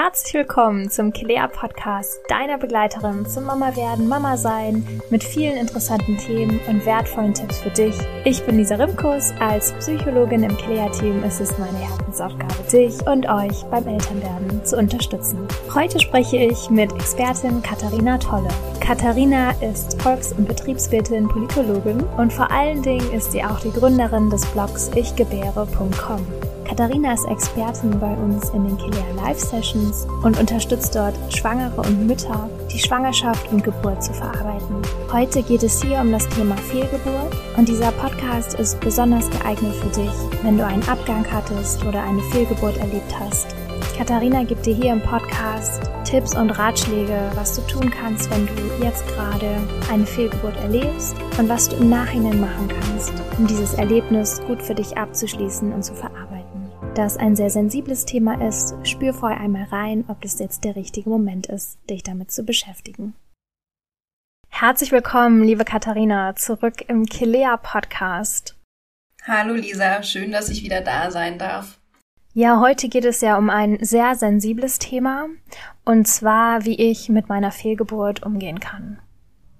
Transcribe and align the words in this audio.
Herzlich 0.00 0.32
willkommen 0.34 0.88
zum 0.90 1.12
Kilea 1.12 1.48
Podcast, 1.48 2.20
deiner 2.28 2.56
Begleiterin 2.56 3.26
zum 3.26 3.46
Mama 3.46 3.74
werden, 3.74 4.06
Mama 4.06 4.36
sein, 4.36 4.86
mit 5.10 5.24
vielen 5.24 5.56
interessanten 5.56 6.16
Themen 6.16 6.60
und 6.68 6.86
wertvollen 6.86 7.34
Tipps 7.34 7.58
für 7.58 7.70
dich. 7.70 7.96
Ich 8.24 8.40
bin 8.44 8.58
Lisa 8.58 8.76
Rimkus. 8.76 9.34
Als 9.40 9.72
Psychologin 9.80 10.44
im 10.44 10.56
Kilea 10.56 10.88
Team 10.90 11.24
ist 11.24 11.40
es 11.40 11.58
meine 11.58 11.78
Herzensaufgabe, 11.78 12.62
dich 12.70 12.94
und 13.08 13.28
euch 13.28 13.64
beim 13.72 13.88
Elternwerden 13.88 14.64
zu 14.64 14.76
unterstützen. 14.76 15.48
Heute 15.74 15.98
spreche 15.98 16.36
ich 16.36 16.70
mit 16.70 16.92
Expertin 16.92 17.60
Katharina 17.60 18.18
Tolle. 18.18 18.50
Katharina 18.78 19.50
ist 19.60 20.00
Volks- 20.00 20.32
und 20.32 20.46
Betriebswirtin, 20.46 21.26
Politologin 21.26 22.04
und 22.16 22.32
vor 22.32 22.52
allen 22.52 22.82
Dingen 22.82 23.12
ist 23.12 23.32
sie 23.32 23.42
auch 23.42 23.58
die 23.58 23.72
Gründerin 23.72 24.30
des 24.30 24.46
Blogs 24.46 24.92
ichgebäre.com. 24.94 26.24
Katharina 26.68 27.14
ist 27.14 27.24
Expertin 27.24 27.98
bei 27.98 28.14
uns 28.14 28.50
in 28.50 28.64
den 28.64 28.76
Kilea 28.76 29.10
Live 29.16 29.40
Sessions 29.40 30.06
und 30.22 30.38
unterstützt 30.38 30.94
dort 30.94 31.14
Schwangere 31.34 31.80
und 31.80 32.06
Mütter, 32.06 32.48
die 32.70 32.78
Schwangerschaft 32.78 33.50
und 33.50 33.64
Geburt 33.64 34.04
zu 34.04 34.12
verarbeiten. 34.12 34.76
Heute 35.10 35.42
geht 35.42 35.62
es 35.62 35.82
hier 35.82 35.98
um 35.98 36.12
das 36.12 36.28
Thema 36.28 36.56
Fehlgeburt 36.58 37.34
und 37.56 37.68
dieser 37.68 37.90
Podcast 37.92 38.54
ist 38.54 38.78
besonders 38.80 39.30
geeignet 39.30 39.74
für 39.76 39.88
dich, 39.88 40.12
wenn 40.42 40.58
du 40.58 40.66
einen 40.66 40.86
Abgang 40.86 41.26
hattest 41.32 41.82
oder 41.86 42.02
eine 42.02 42.20
Fehlgeburt 42.32 42.76
erlebt 42.76 43.18
hast. 43.18 43.46
Katharina 43.96 44.44
gibt 44.44 44.66
dir 44.66 44.74
hier 44.74 44.92
im 44.92 45.00
Podcast 45.00 45.90
Tipps 46.04 46.36
und 46.36 46.50
Ratschläge, 46.50 47.32
was 47.34 47.54
du 47.54 47.62
tun 47.62 47.90
kannst, 47.90 48.30
wenn 48.30 48.46
du 48.46 48.84
jetzt 48.84 49.06
gerade 49.08 49.56
eine 49.90 50.06
Fehlgeburt 50.06 50.56
erlebst 50.58 51.16
und 51.38 51.48
was 51.48 51.70
du 51.70 51.76
im 51.76 51.88
Nachhinein 51.88 52.40
machen 52.40 52.68
kannst, 52.68 53.12
um 53.38 53.46
dieses 53.46 53.74
Erlebnis 53.74 54.40
gut 54.46 54.62
für 54.62 54.74
dich 54.74 54.96
abzuschließen 54.96 55.72
und 55.72 55.82
zu 55.82 55.94
verarbeiten. 55.94 56.27
Da 56.98 57.04
es 57.04 57.16
ein 57.16 57.36
sehr 57.36 57.48
sensibles 57.48 58.06
Thema 58.06 58.44
ist, 58.44 58.74
spür 58.82 59.14
vorher 59.14 59.38
einmal 59.38 59.66
rein, 59.70 60.04
ob 60.08 60.20
das 60.20 60.40
jetzt 60.40 60.64
der 60.64 60.74
richtige 60.74 61.08
Moment 61.08 61.46
ist, 61.46 61.78
dich 61.88 62.02
damit 62.02 62.32
zu 62.32 62.42
beschäftigen. 62.42 63.14
Herzlich 64.48 64.90
willkommen, 64.90 65.44
liebe 65.44 65.64
Katharina, 65.64 66.34
zurück 66.34 66.82
im 66.88 67.06
Kilea 67.06 67.56
Podcast. 67.56 68.56
Hallo 69.22 69.54
Lisa, 69.54 70.02
schön, 70.02 70.32
dass 70.32 70.48
ich 70.48 70.64
wieder 70.64 70.80
da 70.80 71.12
sein 71.12 71.38
darf. 71.38 71.78
Ja, 72.34 72.58
heute 72.58 72.88
geht 72.88 73.04
es 73.04 73.20
ja 73.20 73.38
um 73.38 73.48
ein 73.48 73.78
sehr 73.80 74.16
sensibles 74.16 74.80
Thema, 74.80 75.28
und 75.84 76.08
zwar, 76.08 76.64
wie 76.64 76.90
ich 76.90 77.08
mit 77.08 77.28
meiner 77.28 77.52
Fehlgeburt 77.52 78.24
umgehen 78.24 78.58
kann. 78.58 78.98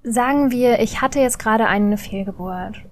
Sagen 0.02 0.50
wir, 0.50 0.80
ich 0.80 1.02
hatte 1.02 1.20
jetzt 1.20 1.38
gerade 1.38 1.68
eine 1.68 1.98
Fehlgeburt 1.98 2.82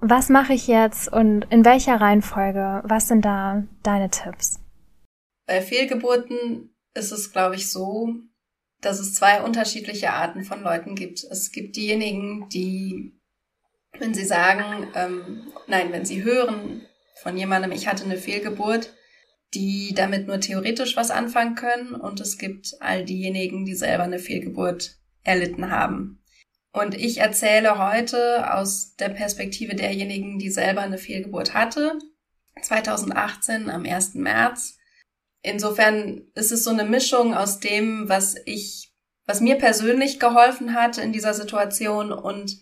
was 0.00 0.28
mache 0.28 0.52
ich 0.52 0.66
jetzt 0.66 1.12
und 1.12 1.46
in 1.50 1.64
welcher 1.64 2.00
Reihenfolge? 2.00 2.82
Was 2.84 3.08
sind 3.08 3.24
da 3.24 3.64
deine 3.82 4.10
Tipps? 4.10 4.60
Bei 5.46 5.60
Fehlgeburten 5.60 6.74
ist 6.94 7.12
es, 7.12 7.32
glaube 7.32 7.56
ich, 7.56 7.70
so, 7.70 8.14
dass 8.80 9.00
es 9.00 9.14
zwei 9.14 9.42
unterschiedliche 9.42 10.12
Arten 10.12 10.44
von 10.44 10.62
Leuten 10.62 10.94
gibt. 10.94 11.24
Es 11.24 11.50
gibt 11.50 11.76
diejenigen, 11.76 12.48
die, 12.48 13.18
wenn 13.98 14.14
sie 14.14 14.24
sagen, 14.24 14.88
ähm, 14.94 15.52
nein, 15.66 15.90
wenn 15.92 16.04
sie 16.04 16.22
hören 16.22 16.82
von 17.22 17.36
jemandem, 17.36 17.72
ich 17.72 17.88
hatte 17.88 18.04
eine 18.04 18.16
Fehlgeburt, 18.16 18.94
die 19.54 19.94
damit 19.94 20.26
nur 20.26 20.40
theoretisch 20.40 20.96
was 20.96 21.10
anfangen 21.10 21.54
können. 21.54 21.94
Und 21.94 22.20
es 22.20 22.38
gibt 22.38 22.74
all 22.80 23.04
diejenigen, 23.04 23.64
die 23.64 23.74
selber 23.74 24.04
eine 24.04 24.18
Fehlgeburt 24.18 24.96
erlitten 25.24 25.70
haben. 25.70 26.17
Und 26.72 26.94
ich 26.94 27.18
erzähle 27.18 27.78
heute 27.78 28.52
aus 28.54 28.94
der 28.96 29.08
Perspektive 29.08 29.74
derjenigen, 29.74 30.38
die 30.38 30.50
selber 30.50 30.82
eine 30.82 30.98
Fehlgeburt 30.98 31.54
hatte, 31.54 31.98
2018 32.62 33.70
am 33.70 33.84
1. 33.84 34.14
März. 34.14 34.78
Insofern 35.42 36.22
ist 36.34 36.52
es 36.52 36.64
so 36.64 36.70
eine 36.70 36.84
Mischung 36.84 37.34
aus 37.34 37.60
dem, 37.60 38.08
was 38.08 38.36
ich, 38.44 38.92
was 39.26 39.40
mir 39.40 39.56
persönlich 39.56 40.20
geholfen 40.20 40.74
hat 40.74 40.98
in 40.98 41.12
dieser 41.12 41.34
Situation 41.34 42.12
und 42.12 42.56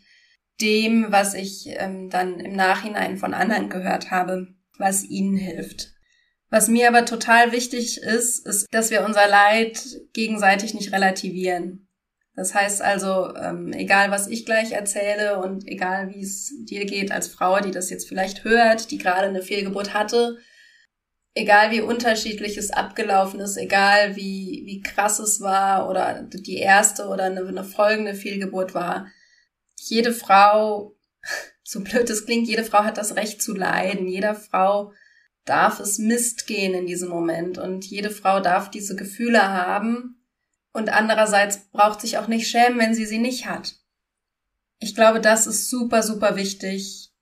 dem, 0.61 1.07
was 1.11 1.35
ich 1.35 1.67
ähm, 1.69 2.09
dann 2.11 2.41
im 2.41 2.55
Nachhinein 2.55 3.17
von 3.17 3.35
anderen 3.35 3.69
gehört 3.69 4.11
habe, 4.11 4.49
was 4.79 5.05
ihnen 5.05 5.37
hilft. 5.37 5.93
Was 6.49 6.69
mir 6.69 6.89
aber 6.89 7.05
total 7.05 7.53
wichtig 7.53 7.99
ist, 7.99 8.47
ist, 8.47 8.67
dass 8.71 8.91
wir 8.91 9.05
unser 9.05 9.27
Leid 9.27 9.83
gegenseitig 10.13 10.75
nicht 10.75 10.93
relativieren. 10.93 11.86
Das 12.37 12.55
heißt 12.55 12.83
also, 12.83 13.35
ähm, 13.35 13.73
egal 13.73 14.11
was 14.11 14.29
ich 14.29 14.45
gleich 14.45 14.73
erzähle 14.73 15.39
und 15.39 15.67
egal 15.67 16.11
wie 16.11 16.21
es 16.21 16.53
dir 16.65 16.85
geht 16.85 17.11
als 17.11 17.29
Frau, 17.29 17.61
die 17.61 17.71
das 17.71 17.89
jetzt 17.89 18.07
vielleicht 18.07 18.45
hört, 18.45 18.91
die 18.91 18.99
gerade 18.99 19.27
eine 19.27 19.41
Fehlgeburt 19.41 19.95
hatte, 19.95 20.37
egal 21.35 21.71
wie 21.71 21.81
unterschiedlich 21.81 22.59
es 22.59 22.71
abgelaufen 22.71 23.41
ist, 23.41 23.57
egal 23.57 24.17
wie, 24.17 24.65
wie 24.67 24.83
krass 24.83 25.19
es 25.19 25.41
war 25.41 25.89
oder 25.89 26.25
die 26.25 26.59
erste 26.59 27.07
oder 27.07 27.25
eine, 27.25 27.41
eine 27.41 27.65
folgende 27.65 28.15
Fehlgeburt 28.15 28.75
war, 28.75 29.07
jede 29.79 30.13
Frau, 30.13 30.95
so 31.65 31.81
blöd 31.81 32.11
es 32.11 32.27
klingt, 32.27 32.49
jede 32.49 32.65
Frau 32.65 32.85
hat 32.85 32.99
das 32.99 33.17
Recht 33.17 33.41
zu 33.41 33.55
leiden. 33.55 34.09
Jeder 34.09 34.35
Frau 34.35 34.93
darf 35.47 35.81
es 35.81 35.97
Mist 35.99 36.47
gehen 36.47 36.75
in 36.75 36.87
diesem 36.87 37.09
Moment 37.09 37.57
und 37.57 37.87
jede 37.87 38.11
Frau 38.11 38.41
darf 38.41 38.71
diese 38.71 38.95
Gefühle 38.95 39.43
haben 39.43 40.16
und 40.77 40.91
andererseits 40.91 41.71
braucht 41.71 42.03
sich 42.03 42.19
auch 42.19 42.29
nicht 42.29 42.51
schämen, 42.51 42.79
wenn 42.79 42.95
sie 42.95 43.07
sie 43.07 43.17
nicht 43.17 43.47
hat. 43.47 43.77
Ich 44.79 44.95
glaube, 44.95 45.23
das 45.23 45.47
ist 45.47 45.71
super, 45.71 46.03
super 46.03 46.37
wichtig. 46.37 47.15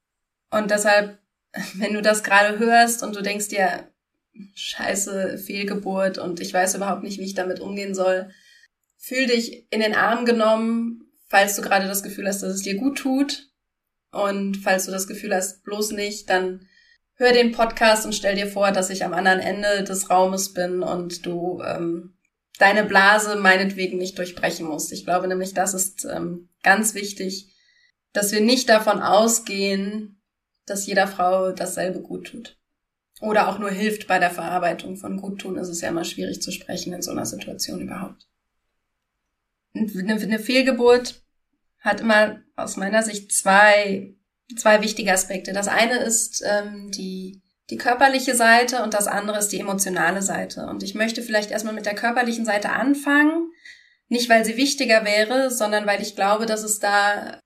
Und 0.51 0.73
deshalb, 0.73 1.21
wenn 1.75 1.95
du 1.95 2.03
das 2.03 2.25
gerade 2.25 2.59
hörst 2.59 3.05
und 3.05 3.15
du 3.15 3.23
denkst 3.23 3.47
dir, 3.47 3.89
scheiße, 4.57 5.39
Fehlgeburt 5.39 6.19
und 6.19 6.41
ich 6.41 6.53
weiß 6.53 6.75
überhaupt 6.75 7.05
nicht, 7.05 7.21
wie 7.21 7.27
ich 7.27 7.35
damit 7.35 7.61
umgehen 7.61 7.95
soll, 7.95 8.29
fühl 8.97 9.29
dich 9.29 9.73
in 9.73 9.79
den 9.79 9.95
Arm 9.95 10.25
genommen, 10.25 11.13
falls 11.29 11.55
du 11.55 11.63
gerade 11.63 11.87
das 11.87 12.03
Gefühl 12.03 12.27
hast, 12.27 12.43
dass 12.43 12.55
es 12.55 12.63
dir 12.63 12.75
gut 12.75 12.99
tut. 12.99 13.53
Und 14.11 14.57
falls 14.57 14.87
du 14.87 14.91
das 14.91 15.07
Gefühl 15.07 15.33
hast, 15.33 15.63
bloß 15.63 15.93
nicht, 15.93 16.29
dann 16.29 16.67
hör 17.15 17.33
den 17.33 17.53
Podcast 17.53 18.05
und 18.05 18.17
stell 18.17 18.35
dir 18.35 18.49
vor, 18.49 18.73
dass 18.73 18.91
ich 18.91 19.05
am 19.05 19.15
anderen 19.15 19.39
Ende 19.39 19.85
des 19.85 20.11
Raumes 20.11 20.55
bin 20.55 20.83
und 20.83 21.25
du 21.25 21.63
ähm, 21.65 22.15
deine 22.59 22.85
Blase 22.85 23.37
meinetwegen 23.37 23.99
nicht 23.99 24.19
durchbrechen 24.19 24.67
musst. 24.67 24.93
Ich 24.93 25.05
glaube 25.05 25.29
nämlich, 25.29 25.55
das 25.55 25.75
ist 25.75 26.05
ähm, 26.05 26.49
ganz 26.63 26.95
wichtig, 26.95 27.55
dass 28.13 28.33
wir 28.33 28.41
nicht 28.41 28.69
davon 28.69 29.01
ausgehen, 29.03 30.21
dass 30.67 30.87
jeder 30.87 31.09
Frau 31.09 31.53
dasselbe 31.53 32.01
gut 32.01 32.29
tut. 32.29 32.59
Oder 33.21 33.49
auch 33.49 33.59
nur 33.59 33.71
hilft 33.71 34.07
bei 34.07 34.19
der 34.19 34.31
Verarbeitung 34.31 34.97
von 34.97 35.17
Guttun, 35.17 35.57
ist 35.57 35.69
es 35.69 35.81
ja 35.81 35.89
immer 35.89 36.05
schwierig 36.05 36.43
zu 36.43 36.53
sprechen 36.53 36.93
in 36.93 37.03
so 37.03 37.11
einer 37.11 37.27
Situation 37.27 37.81
überhaupt. 37.81 38.27
Eine, 39.75 40.15
eine 40.15 40.39
Fehlgeburt 40.39 41.23
hat 41.81 42.01
immer 42.01 42.41
aus 42.57 42.77
meiner 42.77 43.03
Sicht 43.03 43.33
zwei, 43.33 44.15
zwei 44.57 44.81
wichtige 44.81 45.13
Aspekte. 45.13 45.53
Das 45.53 45.69
eine 45.69 45.99
ist 45.99 46.43
ähm, 46.47 46.91
die 46.91 47.43
die 47.71 47.77
körperliche 47.77 48.35
Seite 48.35 48.83
und 48.83 48.95
das 48.95 49.07
andere 49.07 49.39
ist 49.39 49.49
die 49.49 49.61
emotionale 49.61 50.23
Seite. 50.23 50.67
Und 50.67 50.83
ich 50.83 50.95
möchte 50.95 51.23
vielleicht 51.23 51.51
erstmal 51.51 51.75
mit 51.75 51.87
der 51.87 51.95
körperlichen 51.95 52.45
Seite 52.45 52.71
anfangen. 52.71 53.51
Nicht, 54.09 54.29
weil 54.29 54.45
sie 54.45 54.57
wichtiger 54.57 55.05
wäre, 55.05 55.51
sondern 55.51 55.87
weil 55.87 56.03
ich 56.03 56.15
glaube, 56.15 56.45
dass 56.47 56.63
es 56.63 56.79
da 56.79 57.41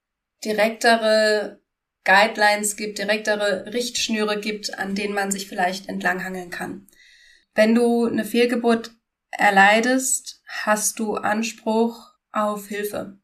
direktere 0.45 1.61
Guidelines 2.05 2.77
gibt, 2.77 2.99
direktere 2.99 3.73
Richtschnüre 3.73 4.41
gibt, 4.41 4.77
an 4.79 4.95
denen 4.95 5.15
man 5.15 5.31
sich 5.31 5.47
vielleicht 5.47 5.89
entlanghangeln 5.89 6.51
kann. 6.51 6.87
Wenn 7.55 7.75
du 7.75 8.07
eine 8.07 8.25
Fehlgeburt 8.25 8.93
erleidest, 9.31 10.43
hast 10.47 10.99
du 10.99 11.15
Anspruch 11.15 12.13
auf 12.33 12.67
Hilfe. 12.67 13.19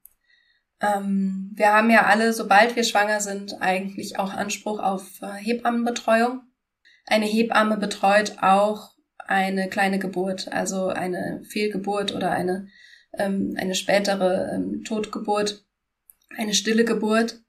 Ähm, 0.81 1.51
wir 1.55 1.73
haben 1.73 1.91
ja 1.91 2.05
alle, 2.07 2.33
sobald 2.33 2.77
wir 2.77 2.85
schwanger 2.85 3.21
sind, 3.21 3.61
eigentlich 3.61 4.19
auch 4.19 4.33
Anspruch 4.33 4.81
auf 4.81 5.23
äh, 5.23 5.33
Hebammenbetreuung. 5.33 6.43
Eine 7.07 7.27
Hebamme 7.27 7.77
betreut 7.77 8.37
auch 8.41 8.95
eine 9.19 9.69
kleine 9.69 9.99
Geburt, 9.99 10.49
also 10.53 10.89
eine 10.89 11.43
Fehlgeburt 11.45 12.15
oder 12.15 12.31
eine, 12.31 12.69
ähm, 13.19 13.55
eine 13.57 13.75
spätere 13.75 14.53
ähm, 14.55 14.85
Totgeburt, 14.85 15.65
eine 16.37 16.55
stille 16.55 16.85
Geburt. 16.85 17.41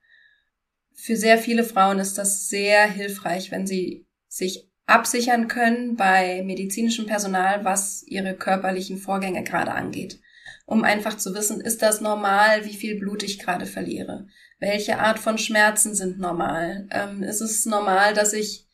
Für 0.94 1.15
sehr 1.15 1.38
viele 1.38 1.63
Frauen 1.63 2.00
ist 2.00 2.18
das 2.18 2.47
sehr 2.47 2.88
hilfreich, 2.88 3.51
wenn 3.51 3.68
sie 3.68 4.07
sich 4.27 4.69
absichern 4.85 5.47
können 5.47 5.95
bei 5.95 6.44
medizinischem 6.44 7.06
Personal, 7.06 7.65
was 7.65 8.03
ihre 8.06 8.35
körperlichen 8.35 8.97
Vorgänge 8.97 9.44
gerade 9.44 9.71
angeht. 9.71 10.19
Um 10.65 10.83
einfach 10.83 11.18
zu 11.18 11.33
wissen, 11.33 11.62
ist 11.62 11.81
das 11.81 12.01
normal, 12.01 12.65
wie 12.65 12.75
viel 12.75 13.00
Blut 13.00 13.24
ich 13.24 13.39
gerade 13.39 13.65
verliere? 13.65 14.27
Welche 14.59 15.00
Art 15.00 15.19
von 15.19 15.38
Schmerzen 15.38 15.95
sind 15.95 16.19
normal? 16.19 16.88
Ähm, 16.91 17.24
ist 17.24 17.41
es 17.41 17.65
normal, 17.65 18.13
dass 18.13 18.33
ich 18.33 18.68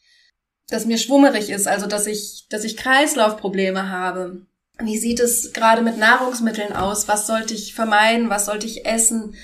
dass 0.71 0.85
mir 0.85 0.97
schwummerig 0.97 1.50
ist, 1.50 1.68
also 1.68 1.85
dass 1.85 2.07
ich, 2.07 2.47
dass 2.50 2.63
ich 2.63 2.77
Kreislaufprobleme 2.77 3.89
habe. 3.89 4.45
Wie 4.79 4.97
sieht 4.97 5.19
es 5.19 5.53
gerade 5.53 5.81
mit 5.81 5.97
Nahrungsmitteln 5.97 6.73
aus? 6.73 7.07
Was 7.07 7.27
sollte 7.27 7.53
ich 7.53 7.75
vermeiden? 7.75 8.29
Was 8.29 8.45
sollte 8.45 8.65
ich 8.65 8.85
essen? 8.85 9.35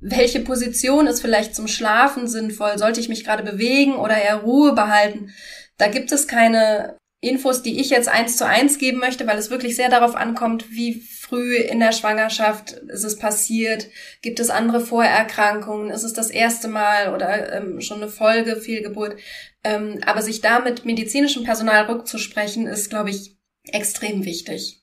Welche 0.00 0.40
Position 0.40 1.06
ist 1.06 1.20
vielleicht 1.20 1.54
zum 1.54 1.68
Schlafen 1.68 2.26
sinnvoll? 2.26 2.78
Sollte 2.78 3.00
ich 3.00 3.10
mich 3.10 3.24
gerade 3.24 3.42
bewegen 3.42 3.96
oder 3.96 4.16
eher 4.16 4.36
Ruhe 4.36 4.72
behalten? 4.72 5.34
Da 5.76 5.88
gibt 5.88 6.12
es 6.12 6.26
keine 6.26 6.96
Infos, 7.20 7.62
die 7.62 7.80
ich 7.80 7.90
jetzt 7.90 8.08
eins 8.08 8.38
zu 8.38 8.46
eins 8.46 8.78
geben 8.78 8.98
möchte, 8.98 9.26
weil 9.26 9.36
es 9.36 9.50
wirklich 9.50 9.76
sehr 9.76 9.90
darauf 9.90 10.16
ankommt, 10.16 10.70
wie 10.70 11.02
früh 11.30 11.56
in 11.56 11.78
der 11.78 11.92
Schwangerschaft 11.92 12.72
ist 12.72 13.04
es 13.04 13.18
passiert, 13.18 13.88
gibt 14.22 14.40
es 14.40 14.48
andere 14.48 14.80
Vorerkrankungen, 14.80 15.90
ist 15.90 16.02
es 16.02 16.14
das 16.14 16.30
erste 16.30 16.68
Mal 16.68 17.14
oder 17.14 17.52
ähm, 17.52 17.82
schon 17.82 17.98
eine 17.98 18.10
Folge 18.10 18.56
Fehlgeburt. 18.56 19.16
Ähm, 19.62 20.00
aber 20.06 20.22
sich 20.22 20.40
da 20.40 20.60
mit 20.60 20.84
medizinischem 20.84 21.44
Personal 21.44 21.84
rückzusprechen, 21.84 22.66
ist, 22.66 22.88
glaube 22.88 23.10
ich, 23.10 23.36
extrem 23.64 24.24
wichtig. 24.24 24.82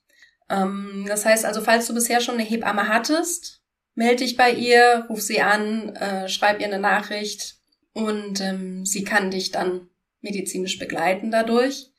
Ähm, 0.49 1.05
das 1.07 1.25
heißt 1.25 1.45
also, 1.45 1.61
falls 1.61 1.87
du 1.87 1.93
bisher 1.93 2.21
schon 2.21 2.35
eine 2.35 2.43
Hebamme 2.43 2.87
hattest, 2.87 3.63
melde 3.95 4.23
dich 4.23 4.37
bei 4.37 4.51
ihr, 4.51 5.05
ruf 5.09 5.21
sie 5.21 5.41
an, 5.41 5.95
äh, 5.95 6.29
schreib 6.29 6.59
ihr 6.59 6.67
eine 6.67 6.79
Nachricht 6.79 7.55
und 7.93 8.39
ähm, 8.41 8.85
sie 8.85 9.03
kann 9.03 9.31
dich 9.31 9.51
dann 9.51 9.89
medizinisch 10.21 10.77
begleiten 10.77 11.31
dadurch. 11.31 11.91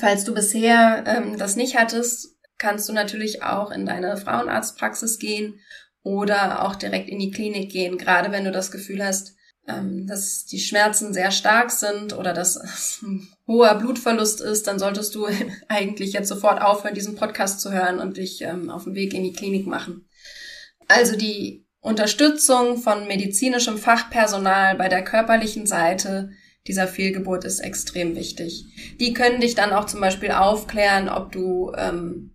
Falls 0.00 0.24
du 0.24 0.34
bisher 0.34 1.04
ähm, 1.06 1.38
das 1.38 1.56
nicht 1.56 1.78
hattest, 1.78 2.36
kannst 2.58 2.88
du 2.88 2.92
natürlich 2.92 3.42
auch 3.42 3.70
in 3.70 3.86
deine 3.86 4.16
Frauenarztpraxis 4.18 5.18
gehen 5.18 5.60
oder 6.02 6.64
auch 6.64 6.76
direkt 6.76 7.08
in 7.08 7.18
die 7.18 7.30
Klinik 7.30 7.70
gehen, 7.72 7.96
gerade 7.96 8.30
wenn 8.30 8.44
du 8.44 8.52
das 8.52 8.70
Gefühl 8.70 9.04
hast, 9.04 9.37
dass 9.68 10.46
die 10.46 10.58
Schmerzen 10.58 11.12
sehr 11.12 11.30
stark 11.30 11.70
sind 11.70 12.16
oder 12.16 12.32
dass 12.32 12.56
ein 13.02 13.28
hoher 13.46 13.74
Blutverlust 13.74 14.40
ist, 14.40 14.66
dann 14.66 14.78
solltest 14.78 15.14
du 15.14 15.26
eigentlich 15.68 16.12
jetzt 16.12 16.28
sofort 16.28 16.62
aufhören, 16.62 16.94
diesen 16.94 17.16
Podcast 17.16 17.60
zu 17.60 17.72
hören 17.72 17.98
und 17.98 18.16
dich 18.16 18.42
ähm, 18.42 18.70
auf 18.70 18.84
den 18.84 18.94
Weg 18.94 19.14
in 19.14 19.24
die 19.24 19.32
Klinik 19.32 19.66
machen. 19.66 20.08
Also 20.88 21.16
die 21.16 21.66
Unterstützung 21.80 22.78
von 22.78 23.06
medizinischem 23.06 23.78
Fachpersonal 23.78 24.76
bei 24.76 24.88
der 24.88 25.04
körperlichen 25.04 25.66
Seite 25.66 26.30
dieser 26.66 26.88
Fehlgeburt 26.88 27.44
ist 27.44 27.60
extrem 27.60 28.16
wichtig. 28.16 28.64
Die 29.00 29.12
können 29.12 29.40
dich 29.40 29.54
dann 29.54 29.72
auch 29.72 29.86
zum 29.86 30.00
Beispiel 30.00 30.32
aufklären, 30.32 31.08
ob 31.08 31.32
du 31.32 31.72
ähm, 31.76 32.32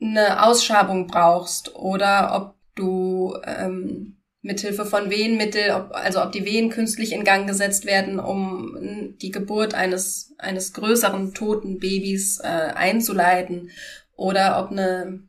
eine 0.00 0.44
Ausschabung 0.44 1.06
brauchst 1.06 1.74
oder 1.74 2.34
ob 2.34 2.56
du 2.74 3.36
ähm, 3.44 4.15
mithilfe 4.46 4.86
von 4.86 5.10
Wehenmittel, 5.10 5.72
ob, 5.72 5.90
also 5.92 6.22
ob 6.22 6.32
die 6.32 6.44
Wehen 6.44 6.70
künstlich 6.70 7.12
in 7.12 7.24
Gang 7.24 7.46
gesetzt 7.46 7.84
werden, 7.84 8.18
um 8.18 9.14
die 9.20 9.30
Geburt 9.30 9.74
eines, 9.74 10.34
eines 10.38 10.72
größeren 10.72 11.34
toten 11.34 11.78
Babys 11.78 12.38
äh, 12.40 12.46
einzuleiten 12.46 13.70
oder 14.14 14.62
ob 14.62 14.70
eine, 14.70 15.20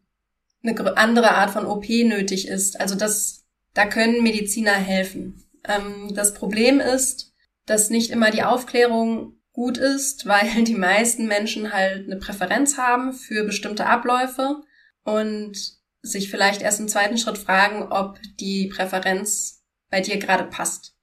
eine 0.64 0.98
andere 0.98 1.32
Art 1.32 1.50
von 1.50 1.66
OP 1.66 1.90
nötig 1.90 2.48
ist. 2.48 2.80
Also 2.80 2.96
das, 2.96 3.44
da 3.74 3.86
können 3.86 4.24
Mediziner 4.24 4.74
helfen. 4.74 5.44
Ähm, 5.66 6.14
das 6.14 6.34
Problem 6.34 6.80
ist, 6.80 7.34
dass 7.66 7.90
nicht 7.90 8.12
immer 8.12 8.32
die 8.32 8.44
Aufklärung 8.44 9.34
gut 9.52 9.80
ist, 9.80 10.28
weil 10.28 10.64
die 10.64 10.76
meisten 10.76 11.28
Menschen 11.28 11.74
halt 11.74 12.06
eine 12.06 12.18
Präferenz 12.18 12.78
haben 12.78 13.14
für 13.14 13.44
bestimmte 13.44 13.88
Abläufe 13.88 14.62
und 15.04 15.77
sich 16.12 16.30
vielleicht 16.30 16.62
erst 16.62 16.80
im 16.80 16.88
zweiten 16.88 17.18
Schritt 17.18 17.38
fragen, 17.38 17.84
ob 17.92 18.20
die 18.40 18.68
Präferenz 18.68 19.64
bei 19.90 20.02
dir 20.02 20.18
gerade 20.18 20.46
passt. 20.46 20.96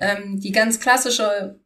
Ähm, 0.00 0.40
die 0.40 0.52
ganz 0.52 0.80
klassische 0.80 1.60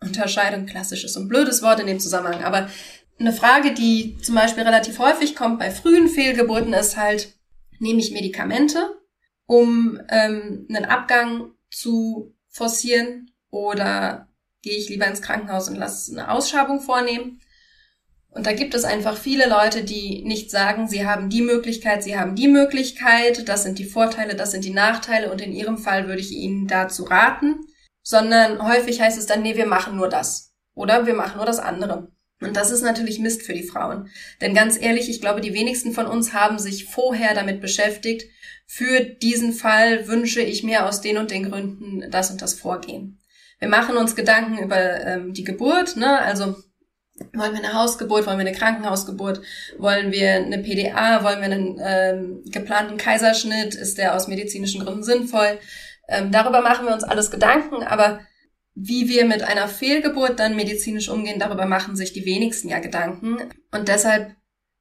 Unterscheidung, 0.00 0.66
klassisch 0.66 1.04
ist 1.04 1.16
ein 1.16 1.28
blödes 1.28 1.62
Wort 1.62 1.80
in 1.80 1.86
dem 1.86 2.00
Zusammenhang, 2.00 2.44
aber 2.44 2.70
eine 3.18 3.32
Frage, 3.32 3.74
die 3.74 4.16
zum 4.18 4.34
Beispiel 4.34 4.62
relativ 4.62 4.98
häufig 4.98 5.34
kommt 5.34 5.58
bei 5.58 5.70
frühen 5.70 6.08
Fehlgeburten, 6.08 6.72
ist 6.72 6.96
halt, 6.96 7.34
nehme 7.80 7.98
ich 7.98 8.12
Medikamente, 8.12 8.96
um 9.46 10.00
ähm, 10.08 10.66
einen 10.68 10.84
Abgang 10.84 11.52
zu 11.70 12.34
forcieren 12.48 13.32
oder 13.50 14.28
gehe 14.62 14.76
ich 14.76 14.88
lieber 14.88 15.06
ins 15.06 15.22
Krankenhaus 15.22 15.68
und 15.68 15.76
lasse 15.76 16.12
eine 16.12 16.30
Ausschabung 16.30 16.80
vornehmen. 16.80 17.40
Und 18.30 18.46
da 18.46 18.52
gibt 18.52 18.74
es 18.74 18.84
einfach 18.84 19.16
viele 19.16 19.48
Leute, 19.48 19.82
die 19.84 20.22
nicht 20.24 20.50
sagen, 20.50 20.86
sie 20.86 21.06
haben 21.06 21.30
die 21.30 21.42
Möglichkeit, 21.42 22.02
sie 22.02 22.18
haben 22.18 22.34
die 22.34 22.48
Möglichkeit, 22.48 23.48
das 23.48 23.62
sind 23.62 23.78
die 23.78 23.84
Vorteile, 23.84 24.36
das 24.36 24.50
sind 24.50 24.64
die 24.64 24.72
Nachteile 24.72 25.32
und 25.32 25.40
in 25.40 25.52
ihrem 25.52 25.78
Fall 25.78 26.06
würde 26.06 26.20
ich 26.20 26.32
ihnen 26.32 26.66
dazu 26.66 27.04
raten, 27.04 27.56
sondern 28.02 28.62
häufig 28.66 29.00
heißt 29.00 29.18
es 29.18 29.26
dann, 29.26 29.42
nee, 29.42 29.56
wir 29.56 29.66
machen 29.66 29.96
nur 29.96 30.08
das 30.08 30.54
oder 30.74 31.06
wir 31.06 31.14
machen 31.14 31.38
nur 31.38 31.46
das 31.46 31.58
andere. 31.58 32.12
Und 32.40 32.56
das 32.56 32.70
ist 32.70 32.82
natürlich 32.82 33.18
Mist 33.18 33.42
für 33.42 33.54
die 33.54 33.66
Frauen. 33.66 34.10
Denn 34.40 34.54
ganz 34.54 34.80
ehrlich, 34.80 35.10
ich 35.10 35.20
glaube, 35.20 35.40
die 35.40 35.54
wenigsten 35.54 35.92
von 35.92 36.06
uns 36.06 36.32
haben 36.32 36.58
sich 36.58 36.84
vorher 36.84 37.34
damit 37.34 37.60
beschäftigt, 37.60 38.30
für 38.66 39.00
diesen 39.00 39.52
Fall 39.52 40.06
wünsche 40.06 40.42
ich 40.42 40.62
mir 40.62 40.86
aus 40.86 41.00
den 41.00 41.16
und 41.16 41.30
den 41.30 41.50
Gründen 41.50 42.08
das 42.10 42.30
und 42.30 42.42
das 42.42 42.54
Vorgehen. 42.54 43.18
Wir 43.58 43.68
machen 43.68 43.96
uns 43.96 44.14
Gedanken 44.14 44.62
über 44.62 45.04
ähm, 45.04 45.32
die 45.32 45.42
Geburt, 45.42 45.96
ne? 45.96 46.20
Also 46.20 46.54
wollen 47.34 47.52
wir 47.52 47.64
eine 47.64 47.74
Hausgeburt, 47.74 48.26
wollen 48.26 48.38
wir 48.38 48.46
eine 48.46 48.56
Krankenhausgeburt, 48.56 49.40
wollen 49.78 50.12
wir 50.12 50.34
eine 50.34 50.58
PDA, 50.58 51.24
wollen 51.24 51.38
wir 51.38 51.44
einen 51.44 51.80
ähm, 51.82 52.42
geplanten 52.46 52.96
Kaiserschnitt, 52.96 53.74
ist 53.74 53.98
der 53.98 54.14
aus 54.14 54.28
medizinischen 54.28 54.84
Gründen 54.84 55.02
sinnvoll? 55.02 55.58
Ähm, 56.08 56.32
darüber 56.32 56.60
machen 56.62 56.86
wir 56.86 56.94
uns 56.94 57.04
alles 57.04 57.30
Gedanken, 57.30 57.82
aber 57.82 58.20
wie 58.74 59.08
wir 59.08 59.24
mit 59.24 59.42
einer 59.42 59.68
Fehlgeburt 59.68 60.38
dann 60.38 60.56
medizinisch 60.56 61.08
umgehen, 61.08 61.40
darüber 61.40 61.66
machen 61.66 61.96
sich 61.96 62.12
die 62.12 62.24
wenigsten 62.24 62.68
ja 62.68 62.78
Gedanken. 62.78 63.38
Und 63.72 63.88
deshalb 63.88 64.36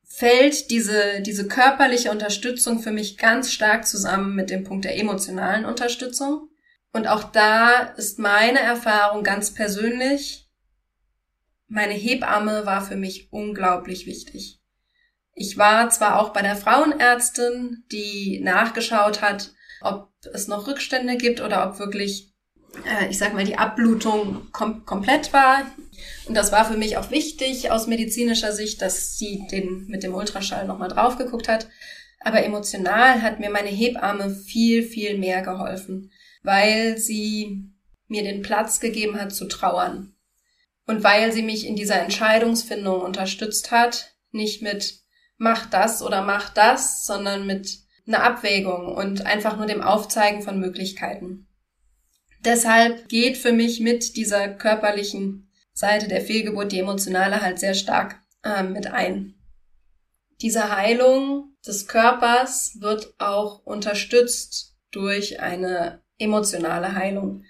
fällt 0.08 0.70
diese, 0.72 1.22
diese 1.22 1.48
körperliche 1.48 2.12
Unterstützung 2.12 2.80
für 2.80 2.92
mich 2.92 3.18
ganz 3.18 3.52
stark 3.52 3.88
zusammen 3.88 4.36
mit 4.36 4.50
dem 4.50 4.64
Punkt 4.64 4.86
der 4.86 4.98
emotionalen 4.98 5.66
Unterstützung. 5.66 6.50
Und 6.94 7.08
auch 7.08 7.24
da 7.24 7.94
ist 7.98 8.20
meine 8.20 8.60
Erfahrung 8.60 9.24
ganz 9.24 9.54
persönlich, 9.54 10.47
meine 11.68 11.94
Hebamme 11.94 12.66
war 12.66 12.82
für 12.82 12.96
mich 12.96 13.32
unglaublich 13.32 14.06
wichtig. 14.06 14.60
Ich 15.34 15.58
war 15.58 15.90
zwar 15.90 16.20
auch 16.20 16.30
bei 16.30 16.42
der 16.42 16.56
Frauenärztin, 16.56 17.84
die 17.92 18.40
nachgeschaut 18.44 19.22
hat, 19.22 19.54
ob 19.82 20.10
es 20.34 20.48
noch 20.48 20.68
Rückstände 20.68 21.18
gibt 21.18 21.42
oder 21.42 21.70
ob 21.70 21.78
wirklich, 21.78 22.34
äh, 22.86 23.10
ich 23.10 23.18
sag 23.18 23.34
mal, 23.34 23.46
die 23.46 23.58
Abblutung 23.58 24.48
kom 24.52 24.86
komplett 24.86 25.34
war. 25.34 25.62
Und 26.26 26.36
das 26.36 26.52
war 26.52 26.66
für 26.66 26.78
mich 26.78 26.98
auch 26.98 27.12
wichtig 27.12 27.70
aus 27.70 27.88
medizinischer 27.88 28.52
Sicht, 28.52 28.82
dass 28.82 29.18
sie 29.18 29.46
den 29.52 29.86
mit 29.88 30.04
dem 30.04 30.16
Ultraschall 30.16 30.66
nochmal 30.66 30.90
drauf 30.90 31.18
geguckt 31.18 31.48
hat. 31.48 31.68
Aber 32.22 32.44
emotional 32.44 33.22
hat 33.22 33.40
mir 33.40 33.52
meine 33.52 33.70
Hebamme 33.70 34.32
viel, 34.32 34.84
viel 34.84 35.18
mehr 35.18 35.44
geholfen 35.44 36.10
weil 36.48 36.98
sie 36.98 37.70
mir 38.08 38.24
den 38.24 38.42
Platz 38.42 38.80
gegeben 38.80 39.20
hat 39.20 39.34
zu 39.34 39.50
trauern. 39.50 40.16
Und 40.88 41.04
weil 41.04 41.32
sie 41.32 41.44
mich 41.44 41.68
in 41.68 41.76
dieser 41.76 42.02
Entscheidungsfindung 42.02 43.02
unterstützt 43.02 43.72
hat, 43.72 44.16
nicht 44.32 44.62
mit 44.62 45.02
mach 45.38 45.68
das 45.68 46.02
oder 46.02 46.24
mach 46.24 46.50
das, 46.50 47.06
sondern 47.06 47.46
mit 47.46 47.80
einer 48.08 48.24
Abwägung 48.24 48.96
und 48.96 49.26
einfach 49.26 49.58
nur 49.58 49.68
dem 49.68 49.82
Aufzeigen 49.82 50.42
von 50.42 50.60
Möglichkeiten. 50.60 51.48
Deshalb 52.44 53.10
geht 53.10 53.38
für 53.38 53.52
mich 53.52 53.82
mit 53.82 54.16
dieser 54.16 54.48
körperlichen 54.48 55.52
Seite 55.74 56.08
der 56.08 56.22
Fehlgeburt 56.22 56.72
die 56.72 56.80
emotionale 56.80 57.42
halt 57.42 57.60
sehr 57.60 57.74
stark 57.74 58.22
äh, 58.44 58.64
mit 58.64 58.88
ein. 58.88 59.36
Diese 60.42 60.76
Heilung 60.76 61.56
des 61.66 61.88
Körpers 61.88 62.78
wird 62.80 63.14
auch 63.20 63.66
unterstützt 63.66 64.76
durch 64.92 65.42
eine 65.42 66.02
emotionale 66.18 66.96
Heilung. 66.96 67.44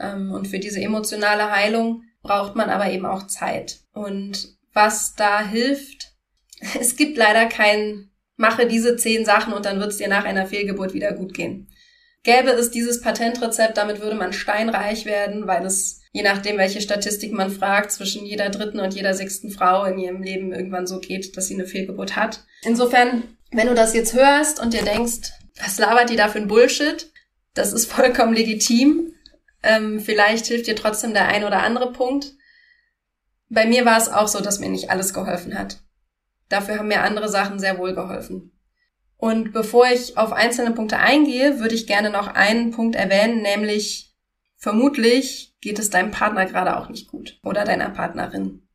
Ähm, 0.00 0.32
und 0.32 0.48
für 0.48 0.58
diese 0.58 0.80
emotionale 0.80 1.50
Heilung 1.50 2.02
braucht 2.22 2.56
man 2.56 2.70
aber 2.70 2.90
eben 2.90 3.06
auch 3.06 3.26
Zeit. 3.26 3.80
Und 3.92 4.56
was 4.72 5.14
da 5.14 5.44
hilft, 5.44 6.12
es 6.80 6.96
gibt 6.96 7.16
leider 7.16 7.46
kein 7.46 8.10
mache 8.36 8.66
diese 8.66 8.96
zehn 8.96 9.24
Sachen 9.24 9.52
und 9.52 9.64
dann 9.64 9.78
wird 9.80 9.90
es 9.90 9.98
dir 9.98 10.08
nach 10.08 10.24
einer 10.24 10.46
Fehlgeburt 10.46 10.94
wieder 10.94 11.12
gut 11.12 11.32
gehen. 11.34 11.68
Gäbe 12.24 12.50
es 12.50 12.70
dieses 12.70 13.00
Patentrezept, 13.00 13.76
damit 13.76 14.00
würde 14.00 14.16
man 14.16 14.32
steinreich 14.32 15.06
werden, 15.06 15.46
weil 15.46 15.64
es, 15.66 16.00
je 16.12 16.22
nachdem, 16.22 16.56
welche 16.56 16.80
Statistik 16.80 17.32
man 17.32 17.50
fragt, 17.50 17.90
zwischen 17.90 18.24
jeder 18.24 18.48
dritten 18.48 18.78
und 18.80 18.94
jeder 18.94 19.14
sechsten 19.14 19.50
Frau 19.50 19.84
in 19.84 19.98
ihrem 19.98 20.22
Leben 20.22 20.52
irgendwann 20.52 20.86
so 20.86 21.00
geht, 21.00 21.36
dass 21.36 21.48
sie 21.48 21.54
eine 21.54 21.66
Fehlgeburt 21.66 22.14
hat. 22.14 22.44
Insofern, 22.62 23.24
wenn 23.50 23.66
du 23.66 23.74
das 23.74 23.94
jetzt 23.94 24.14
hörst 24.14 24.60
und 24.60 24.72
dir 24.72 24.84
denkst, 24.84 25.32
was 25.60 25.78
labert 25.78 26.10
die 26.10 26.16
da 26.16 26.28
für 26.28 26.38
ein 26.38 26.48
Bullshit, 26.48 27.10
das 27.54 27.72
ist 27.72 27.90
vollkommen 27.90 28.34
legitim. 28.34 29.11
Ähm, 29.62 30.00
vielleicht 30.00 30.46
hilft 30.46 30.66
dir 30.66 30.76
trotzdem 30.76 31.12
der 31.14 31.28
ein 31.28 31.44
oder 31.44 31.62
andere 31.62 31.92
Punkt. 31.92 32.32
Bei 33.48 33.66
mir 33.66 33.84
war 33.84 33.98
es 33.98 34.08
auch 34.08 34.28
so, 34.28 34.40
dass 34.40 34.58
mir 34.58 34.70
nicht 34.70 34.90
alles 34.90 35.14
geholfen 35.14 35.58
hat. 35.58 35.78
Dafür 36.48 36.78
haben 36.78 36.88
mir 36.88 37.02
andere 37.02 37.28
Sachen 37.28 37.58
sehr 37.58 37.78
wohl 37.78 37.94
geholfen. 37.94 38.52
Und 39.16 39.52
bevor 39.52 39.86
ich 39.86 40.18
auf 40.18 40.32
einzelne 40.32 40.72
Punkte 40.72 40.98
eingehe, 40.98 41.60
würde 41.60 41.74
ich 41.74 41.86
gerne 41.86 42.10
noch 42.10 42.26
einen 42.26 42.72
Punkt 42.72 42.96
erwähnen, 42.96 43.40
nämlich 43.40 44.12
vermutlich 44.56 45.54
geht 45.60 45.78
es 45.78 45.90
deinem 45.90 46.10
Partner 46.10 46.44
gerade 46.44 46.76
auch 46.76 46.88
nicht 46.88 47.08
gut 47.08 47.38
oder 47.44 47.64
deiner 47.64 47.90
Partnerin. 47.90 48.66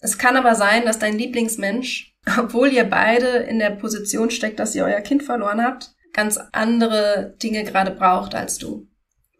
Es 0.00 0.18
kann 0.18 0.36
aber 0.36 0.54
sein, 0.54 0.84
dass 0.84 0.98
dein 0.98 1.16
Lieblingsmensch, 1.16 2.14
obwohl 2.38 2.70
ihr 2.70 2.84
beide 2.84 3.28
in 3.28 3.58
der 3.58 3.70
Position 3.70 4.30
steckt, 4.30 4.60
dass 4.60 4.74
ihr 4.74 4.84
euer 4.84 5.00
Kind 5.00 5.22
verloren 5.22 5.64
habt, 5.64 5.94
ganz 6.12 6.38
andere 6.52 7.34
Dinge 7.42 7.64
gerade 7.64 7.90
braucht 7.90 8.34
als 8.34 8.58
du. 8.58 8.86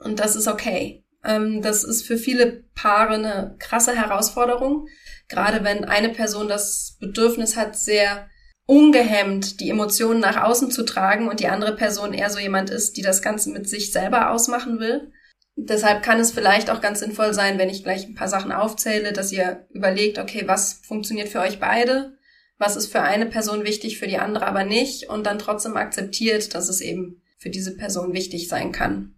Und 0.05 0.21
das 0.21 0.37
ist 0.37 0.47
okay. 0.47 1.05
Ähm, 1.25 1.63
das 1.63 1.83
ist 1.83 2.07
für 2.07 2.19
viele 2.19 2.65
Paare 2.75 3.15
eine 3.15 3.57
krasse 3.59 3.97
Herausforderung, 3.97 4.87
gerade 5.29 5.65
wenn 5.65 5.85
eine 5.85 6.11
Person 6.11 6.49
das 6.49 6.97
Bedürfnis 7.01 7.57
hat, 7.57 7.77
sehr 7.77 8.29
ungehemmt 8.67 9.61
die 9.61 9.71
Emotionen 9.71 10.21
nach 10.21 10.43
außen 10.43 10.71
zu 10.71 10.85
tragen 10.85 11.29
und 11.29 11.41
die 11.41 11.49
andere 11.49 11.77
Person 11.77 12.15
eher 12.15 12.31
so 12.31 12.39
jemand 12.39 12.71
ist, 12.71 12.97
die 12.97 13.03
das 13.03 13.21
Ganze 13.23 13.51
mit 13.51 13.69
sich 13.69 13.93
selber 13.93 14.31
ausmachen 14.31 14.79
will. 14.79 15.13
Deshalb 15.57 16.03
kann 16.03 16.19
es 16.19 16.33
vielleicht 16.33 16.71
auch 16.71 16.81
ganz 16.81 17.01
sinnvoll 17.01 17.33
sein, 17.33 17.59
wenn 17.59 17.69
ich 17.69 17.85
gleich 17.85 18.07
ein 18.07 18.15
paar 18.15 18.29
Sachen 18.29 18.53
aufzähle, 18.53 19.13
dass 19.13 19.33
ihr 19.33 19.67
überlegt, 19.71 20.19
okay, 20.19 20.45
was 20.47 20.81
funktioniert 20.85 21.29
für 21.29 21.41
euch 21.41 21.61
beide? 21.61 22.17
Was 22.59 22.77
ist 22.77 22.91
für 22.91 23.03
eine 23.03 23.27
Person 23.27 23.65
wichtig, 23.65 23.99
für 23.99 24.07
die 24.07 24.19
andere 24.19 24.47
aber 24.47 24.65
nicht? 24.65 25.09
Und 25.09 25.27
dann 25.27 25.39
trotzdem 25.39 25.77
akzeptiert, 25.77 26.55
dass 26.55 26.69
es 26.69 26.81
eben 26.81 27.23
für 27.39 27.51
diese 27.51 27.77
Person 27.77 28.15
wichtig 28.15 28.49
sein 28.49 28.73
kann. 28.73 29.15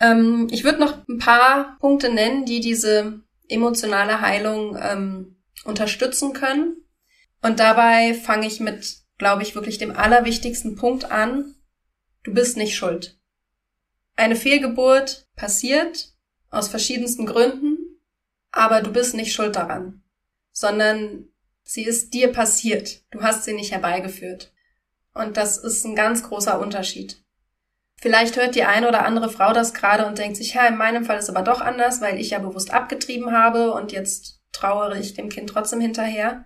Ähm, 0.00 0.48
ich 0.50 0.64
würde 0.64 0.80
noch 0.80 1.06
ein 1.08 1.18
paar 1.18 1.76
Punkte 1.80 2.12
nennen, 2.12 2.44
die 2.44 2.60
diese 2.60 3.20
emotionale 3.48 4.20
Heilung 4.20 4.76
ähm, 4.80 5.36
unterstützen 5.64 6.32
können. 6.32 6.76
Und 7.42 7.60
dabei 7.60 8.14
fange 8.14 8.46
ich 8.46 8.60
mit, 8.60 8.98
glaube 9.16 9.42
ich, 9.42 9.54
wirklich 9.54 9.78
dem 9.78 9.96
allerwichtigsten 9.96 10.76
Punkt 10.76 11.10
an. 11.10 11.54
Du 12.22 12.34
bist 12.34 12.56
nicht 12.56 12.76
schuld. 12.76 13.18
Eine 14.16 14.36
Fehlgeburt 14.36 15.28
passiert 15.36 16.12
aus 16.50 16.68
verschiedensten 16.68 17.26
Gründen, 17.26 17.78
aber 18.50 18.82
du 18.82 18.92
bist 18.92 19.14
nicht 19.14 19.32
schuld 19.32 19.54
daran, 19.56 20.02
sondern 20.50 21.28
sie 21.62 21.84
ist 21.84 22.14
dir 22.14 22.32
passiert. 22.32 23.04
Du 23.10 23.22
hast 23.22 23.44
sie 23.44 23.52
nicht 23.52 23.70
herbeigeführt. 23.70 24.52
Und 25.14 25.36
das 25.36 25.58
ist 25.58 25.84
ein 25.84 25.94
ganz 25.94 26.22
großer 26.22 26.60
Unterschied. 26.60 27.22
Vielleicht 28.00 28.36
hört 28.36 28.54
die 28.54 28.64
eine 28.64 28.88
oder 28.88 29.04
andere 29.04 29.28
Frau 29.28 29.52
das 29.52 29.74
gerade 29.74 30.06
und 30.06 30.18
denkt 30.18 30.36
sich, 30.36 30.54
ja, 30.54 30.66
in 30.66 30.76
meinem 30.76 31.04
Fall 31.04 31.18
ist 31.18 31.28
aber 31.28 31.42
doch 31.42 31.60
anders, 31.60 32.00
weil 32.00 32.20
ich 32.20 32.30
ja 32.30 32.38
bewusst 32.38 32.72
abgetrieben 32.72 33.32
habe 33.32 33.72
und 33.72 33.90
jetzt 33.90 34.40
trauere 34.52 34.96
ich 34.96 35.14
dem 35.14 35.28
Kind 35.28 35.50
trotzdem 35.50 35.80
hinterher. 35.80 36.44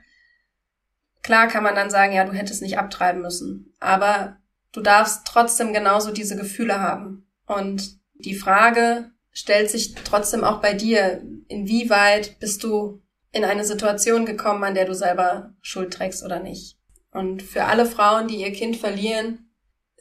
Klar 1.23 1.49
kann 1.49 1.63
man 1.63 1.75
dann 1.75 1.91
sagen, 1.91 2.15
ja, 2.15 2.25
du 2.25 2.33
hättest 2.33 2.63
nicht 2.63 2.79
abtreiben 2.79 3.21
müssen, 3.21 3.75
aber 3.81 4.39
du 4.73 4.81
darfst 4.81 5.27
trotzdem 5.27 5.73
genauso 5.73 6.11
diese 6.11 6.37
Gefühle 6.37 6.81
haben. 6.81 7.27
Und 7.47 7.99
die 8.15 8.35
Frage 8.35 9.11
stellt 9.31 9.71
sich 9.71 9.95
trotzdem 9.95 10.45
auch 10.45 10.61
bei 10.61 10.73
dir, 10.73 11.23
inwieweit 11.49 12.39
bist 12.41 12.65
du 12.65 13.03
in 13.31 13.45
eine 13.45 13.65
Situation 13.65 14.27
gekommen, 14.27 14.65
an 14.65 14.75
der 14.75 14.87
du 14.87 14.95
selber 14.95 15.55
Schuld 15.61 15.93
trägst 15.93 16.25
oder 16.25 16.41
nicht. 16.41 16.79
Und 17.13 17.43
für 17.43 17.65
alle 17.65 17.87
Frauen, 17.87 18.27
die 18.27 18.37
ihr 18.37 18.53
Kind 18.53 18.77
verlieren, 18.77 19.52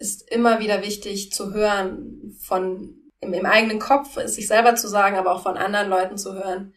ist 0.02 0.30
immer 0.32 0.60
wieder 0.60 0.82
wichtig 0.82 1.32
zu 1.32 1.54
hören 1.54 2.36
von 2.40 2.96
im, 3.20 3.34
im 3.34 3.46
eigenen 3.46 3.80
Kopf, 3.80 4.18
es 4.18 4.36
sich 4.36 4.48
selber 4.48 4.76
zu 4.76 4.88
sagen, 4.88 5.16
aber 5.16 5.34
auch 5.34 5.44
von 5.44 5.58
anderen 5.58 5.90
Leuten 5.90 6.18
zu 6.18 6.34
hören. 6.34 6.74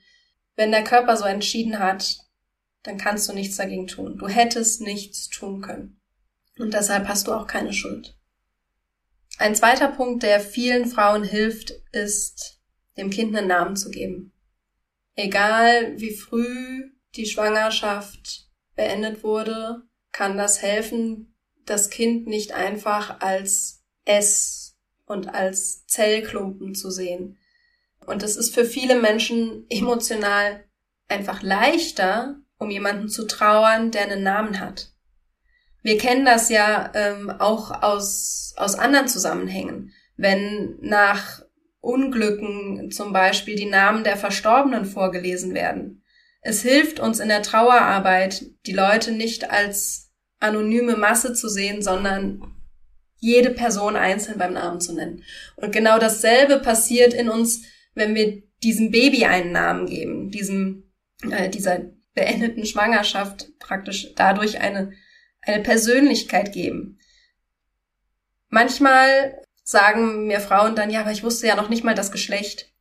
Wenn 0.57 0.71
der 0.71 0.85
Körper 0.85 1.17
so 1.17 1.25
entschieden 1.25 1.79
hat, 1.79 2.19
dann 2.83 2.99
kannst 2.99 3.29
du 3.29 3.33
nichts 3.33 3.57
dagegen 3.57 3.87
tun. 3.87 4.19
Du 4.19 4.29
hättest 4.29 4.83
nichts 4.83 5.31
tun 5.31 5.63
können. 5.63 6.01
Und 6.59 6.75
deshalb 6.75 7.09
hast 7.09 7.27
du 7.27 7.33
auch 7.33 7.47
keine 7.47 7.73
Schuld. 7.73 8.15
Ein 9.39 9.57
zweiter 9.57 9.89
Punkt, 9.89 10.23
der 10.23 10.39
vielen 10.39 10.87
Frauen 10.87 11.25
hilft, 11.25 11.71
ist, 11.93 12.61
dem 12.99 13.11
Kind 13.11 13.35
einen 13.35 13.49
Namen 13.49 13.75
zu 13.75 13.91
geben. 13.91 14.33
Egal 15.17 15.99
wie 15.99 16.15
früh 16.15 16.93
die 17.17 17.27
Schwangerschaft 17.27 18.49
beendet 18.77 19.25
wurde, 19.25 19.83
kann 20.13 20.37
das 20.37 20.61
helfen, 20.61 21.34
das 21.67 21.91
Kind 21.91 22.27
nicht 22.27 22.53
einfach 22.53 23.21
als 23.21 23.85
S 24.05 24.77
und 25.07 25.35
als 25.35 25.87
Zellklumpen 25.87 26.75
zu 26.75 26.91
sehen. 26.91 27.39
Und 28.07 28.23
es 28.23 28.37
ist 28.37 28.55
für 28.55 28.65
viele 28.65 29.01
Menschen 29.01 29.67
emotional 29.71 30.65
einfach 31.09 31.43
leichter, 31.43 32.37
um 32.59 32.71
jemanden 32.71 33.09
zu 33.09 33.27
trauern, 33.27 33.91
der 33.91 34.03
einen 34.03 34.23
Namen 34.23 34.61
hat. 34.61 34.93
Wir 35.83 35.99
kennen 35.99 36.25
das 36.25 36.49
ja 36.49 36.91
ähm, 36.95 37.31
auch 37.31 37.83
aus, 37.83 38.55
aus 38.57 38.75
anderen 38.75 39.09
Zusammenhängen. 39.09 39.93
Wenn 40.17 40.79
nach 40.81 41.43
Unglücken 41.85 42.91
zum 42.91 43.13
Beispiel 43.13 43.57
die 43.57 43.67
Namen 43.67 44.05
der 44.05 44.17
Verstorbenen 44.17 44.87
vorgelesen 44.87 45.55
werden. 45.55 46.03
Es 46.41 46.63
hilft 46.63 46.99
uns 46.99 47.21
in 47.21 47.29
der 47.29 47.43
Trauerarbeit, 47.43 48.47
die 48.67 48.73
Leute 48.73 49.13
nicht 49.13 49.51
als 49.51 50.04
anonyme 50.45 50.97
Masse 50.97 51.35
zu 51.35 51.49
sehen, 51.49 51.83
sondern 51.83 52.43
jede 53.19 53.51
Person 53.51 53.97
einzeln 53.97 54.39
beim 54.39 54.53
Namen 54.53 54.81
zu 54.81 54.95
nennen. 54.95 55.23
Und 55.57 55.73
genau 55.73 55.99
dasselbe 55.99 56.59
passiert 56.59 57.15
in 57.15 57.29
uns, 57.29 57.63
wenn 57.95 58.15
wir 58.15 58.43
diesem 58.63 58.91
Baby 58.91 59.25
einen 59.25 59.53
Namen 59.53 59.87
geben, 59.87 60.31
diesem, 60.31 60.91
äh, 61.31 61.49
dieser 61.49 61.81
beendeten 62.15 62.67
Schwangerschaft 62.67 63.59
praktisch 63.59 64.15
dadurch 64.15 64.61
eine 64.61 64.93
eine 65.47 65.63
Persönlichkeit 65.63 66.53
geben. 66.53 66.99
Manchmal 68.49 69.43
sagen 69.63 70.27
mir 70.27 70.41
Frauen 70.41 70.77
dann, 70.77 70.91
ja, 70.91 71.01
aber 71.01 71.13
ich 71.13 71.23
wusste 71.23 71.47
ja 71.47 71.57
noch 71.57 71.69
nicht 71.69 71.85
mal 71.85 71.95
das 71.95 72.13
Geschlecht. 72.13 72.73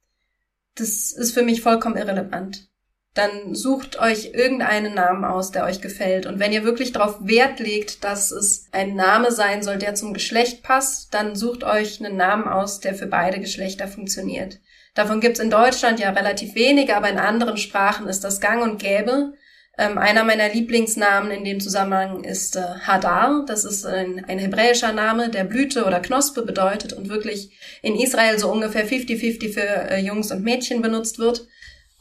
Das 0.76 1.12
ist 1.12 1.34
für 1.34 1.44
mich 1.44 1.62
vollkommen 1.62 1.98
irrelevant. 1.98 2.70
Dann 3.14 3.54
sucht 3.54 4.00
euch 4.00 4.32
irgendeinen 4.34 4.96
Namen 4.96 5.24
aus, 5.24 5.52
der 5.52 5.66
euch 5.66 5.82
gefällt. 5.82 6.26
Und 6.26 6.40
wenn 6.40 6.52
ihr 6.52 6.64
wirklich 6.64 6.92
darauf 6.94 7.18
Wert 7.22 7.60
legt, 7.60 8.04
dass 8.04 8.32
es 8.32 8.68
ein 8.72 8.96
Name 8.96 9.32
sein 9.32 9.62
soll, 9.62 9.78
der 9.78 9.94
zum 9.94 10.14
Geschlecht 10.14 10.64
passt, 10.64 11.14
dann 11.14 11.36
sucht 11.36 11.64
euch 11.64 12.04
einen 12.04 12.18
Namen 12.18 12.48
aus, 12.48 12.80
der 12.80 12.96
für 12.96 13.06
beide 13.06 13.40
Geschlechter 13.40 13.88
funktioniert. 13.88 14.60
Davon 14.96 15.22
gibt's 15.22 15.40
in 15.40 15.50
Deutschland 15.50 16.00
ja 16.00 16.10
relativ 16.12 16.56
wenige, 16.56 16.96
aber 16.96 17.10
in 17.10 17.18
anderen 17.18 17.58
Sprachen 17.58 18.08
ist 18.08 18.24
das 18.24 18.42
gang 18.42 18.64
und 18.64 18.80
gäbe. 18.80 19.34
Ähm, 19.76 19.98
einer 19.98 20.24
meiner 20.24 20.50
Lieblingsnamen 20.50 21.32
in 21.32 21.44
dem 21.44 21.60
Zusammenhang 21.60 22.24
ist 22.24 22.56
äh, 22.56 22.62
Hadar. 22.62 23.44
Das 23.48 23.66
ist 23.66 23.86
ein, 23.86 24.24
ein 24.28 24.38
hebräischer 24.38 24.94
Name, 24.94 25.30
der 25.30 25.46
Blüte 25.46 25.86
oder 25.86 26.00
Knospe 26.00 26.44
bedeutet 26.44 26.94
und 26.94 27.10
wirklich 27.10 27.58
in 27.82 27.96
Israel 27.96 28.38
so 28.38 28.52
ungefähr 28.52 28.88
50-50 28.88 29.52
für 29.52 29.90
äh, 29.90 30.00
Jungs 30.00 30.32
und 30.32 30.44
Mädchen 30.44 30.84
benutzt 30.84 31.18
wird. 31.18 31.48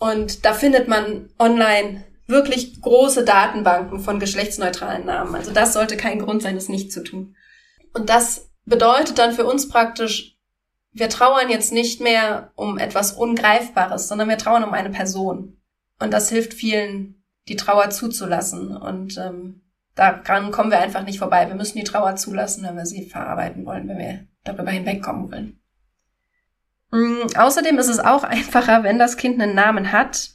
Und 0.03 0.45
da 0.45 0.53
findet 0.53 0.89
man 0.89 1.29
online 1.39 2.03
wirklich 2.27 2.81
große 2.81 3.25
Datenbanken 3.25 4.01
von 4.01 4.19
geschlechtsneutralen 4.19 5.07
Namen. 5.07 5.37
Also 5.37 5.53
das 5.53 5.75
sollte 5.75 5.97
kein 5.97 6.19
Grund 6.19 6.43
sein, 6.43 6.57
es 6.57 6.69
nicht 6.69 6.91
zu 6.91 7.05
tun. 7.05 7.37
Und 7.95 8.09
das 8.09 8.51
bedeutet 8.65 9.19
dann 9.19 9.33
für 9.33 9.47
uns 9.47 9.69
praktisch, 9.69 10.37
wir 10.91 11.09
trauern 11.09 11.51
jetzt 11.51 11.73
nicht 11.73 12.01
mehr 12.01 12.51
um 12.57 12.79
etwas 12.79 13.13
Ungreifbares, 13.13 14.09
sondern 14.09 14.29
wir 14.29 14.39
trauern 14.39 14.65
um 14.65 14.73
eine 14.73 14.91
Person. 14.91 15.63
Und 16.01 16.11
das 16.11 16.31
hilft 16.31 16.53
vielen 16.53 17.23
die 17.47 17.55
Trauer 17.55 17.91
zuzulassen. 17.91 18.77
Und 18.77 19.17
ähm, 19.19 19.63
daran 19.95 20.51
kommen 20.51 20.73
wir 20.73 20.81
einfach 20.81 21.05
nicht 21.05 21.21
vorbei. 21.21 21.47
Wir 21.47 21.55
müssen 21.55 21.79
die 21.79 21.85
Trauer 21.85 22.17
zulassen, 22.17 22.65
wenn 22.65 22.77
wir 22.77 22.87
sie 22.87 23.09
verarbeiten 23.09 23.65
wollen, 23.65 23.87
wenn 23.87 23.99
wir 23.99 24.27
darüber 24.43 24.73
hinwegkommen 24.73 25.31
wollen. 25.31 25.62
Mhm, 26.93 27.27
außerdem 27.37 27.79
ist 27.79 27.89
es 27.89 27.99
auch 27.99 28.23
einfacher, 28.23 28.85
wenn 28.85 28.99
das 28.99 29.17
Kind 29.17 29.41
einen 29.41 29.55
Namen 29.55 29.91
hat, 29.91 30.31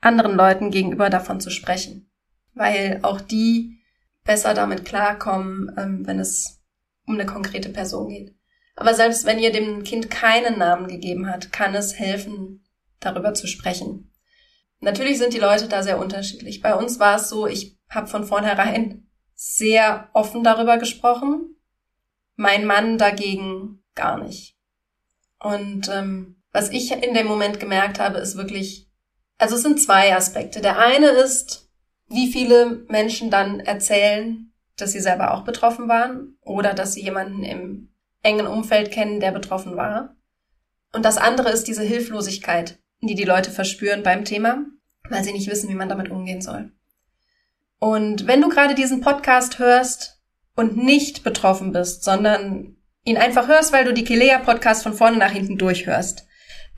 anderen 0.00 0.36
Leuten 0.36 0.70
gegenüber 0.70 1.08
davon 1.08 1.40
zu 1.40 1.50
sprechen. 1.50 2.10
Weil 2.54 3.00
auch 3.02 3.20
die 3.20 3.78
besser 4.24 4.52
damit 4.52 4.84
klarkommen, 4.84 5.74
ähm, 5.78 6.06
wenn 6.06 6.18
es 6.18 6.60
um 7.06 7.14
eine 7.14 7.26
konkrete 7.26 7.70
Person 7.70 8.08
geht. 8.08 8.34
Aber 8.76 8.94
selbst 8.94 9.24
wenn 9.24 9.38
ihr 9.38 9.52
dem 9.52 9.84
Kind 9.84 10.10
keinen 10.10 10.58
Namen 10.58 10.88
gegeben 10.88 11.28
hat, 11.28 11.52
kann 11.52 11.74
es 11.74 11.98
helfen, 11.98 12.64
darüber 13.00 13.34
zu 13.34 13.46
sprechen. 13.46 14.12
Natürlich 14.80 15.18
sind 15.18 15.34
die 15.34 15.38
Leute 15.38 15.68
da 15.68 15.82
sehr 15.82 15.98
unterschiedlich. 15.98 16.60
Bei 16.60 16.74
uns 16.74 16.98
war 16.98 17.16
es 17.16 17.28
so, 17.28 17.46
ich 17.46 17.78
habe 17.88 18.06
von 18.06 18.24
vornherein 18.24 19.06
sehr 19.34 20.08
offen 20.12 20.42
darüber 20.42 20.78
gesprochen. 20.78 21.56
Mein 22.36 22.64
Mann 22.64 22.98
dagegen 22.98 23.82
gar 23.94 24.18
nicht. 24.18 24.56
Und 25.42 25.88
ähm, 25.88 26.36
was 26.52 26.70
ich 26.70 26.92
in 26.92 27.14
dem 27.14 27.26
Moment 27.26 27.58
gemerkt 27.58 27.98
habe, 27.98 28.18
ist 28.18 28.36
wirklich, 28.36 28.88
also 29.38 29.56
es 29.56 29.62
sind 29.62 29.80
zwei 29.80 30.14
Aspekte. 30.14 30.60
Der 30.60 30.78
eine 30.78 31.08
ist, 31.08 31.68
wie 32.08 32.30
viele 32.30 32.84
Menschen 32.88 33.30
dann 33.30 33.58
erzählen, 33.58 34.52
dass 34.76 34.92
sie 34.92 35.00
selber 35.00 35.34
auch 35.34 35.44
betroffen 35.44 35.88
waren 35.88 36.36
oder 36.42 36.74
dass 36.74 36.94
sie 36.94 37.02
jemanden 37.02 37.42
im 37.42 37.92
engen 38.22 38.46
Umfeld 38.46 38.92
kennen, 38.92 39.18
der 39.18 39.32
betroffen 39.32 39.76
war. 39.76 40.14
Und 40.92 41.04
das 41.04 41.16
andere 41.16 41.50
ist 41.50 41.66
diese 41.66 41.82
Hilflosigkeit, 41.82 42.78
die 43.00 43.14
die 43.14 43.24
Leute 43.24 43.50
verspüren 43.50 44.04
beim 44.04 44.24
Thema, 44.24 44.64
weil 45.08 45.24
sie 45.24 45.32
nicht 45.32 45.50
wissen, 45.50 45.68
wie 45.68 45.74
man 45.74 45.88
damit 45.88 46.10
umgehen 46.10 46.40
soll. 46.40 46.70
Und 47.80 48.28
wenn 48.28 48.40
du 48.40 48.48
gerade 48.48 48.76
diesen 48.76 49.00
Podcast 49.00 49.58
hörst 49.58 50.20
und 50.54 50.76
nicht 50.76 51.24
betroffen 51.24 51.72
bist, 51.72 52.04
sondern 52.04 52.76
ihn 53.04 53.16
einfach 53.16 53.48
hörst, 53.48 53.72
weil 53.72 53.84
du 53.84 53.92
die 53.92 54.04
Kilea-Podcast 54.04 54.82
von 54.82 54.94
vorne 54.94 55.16
nach 55.16 55.32
hinten 55.32 55.58
durchhörst, 55.58 56.26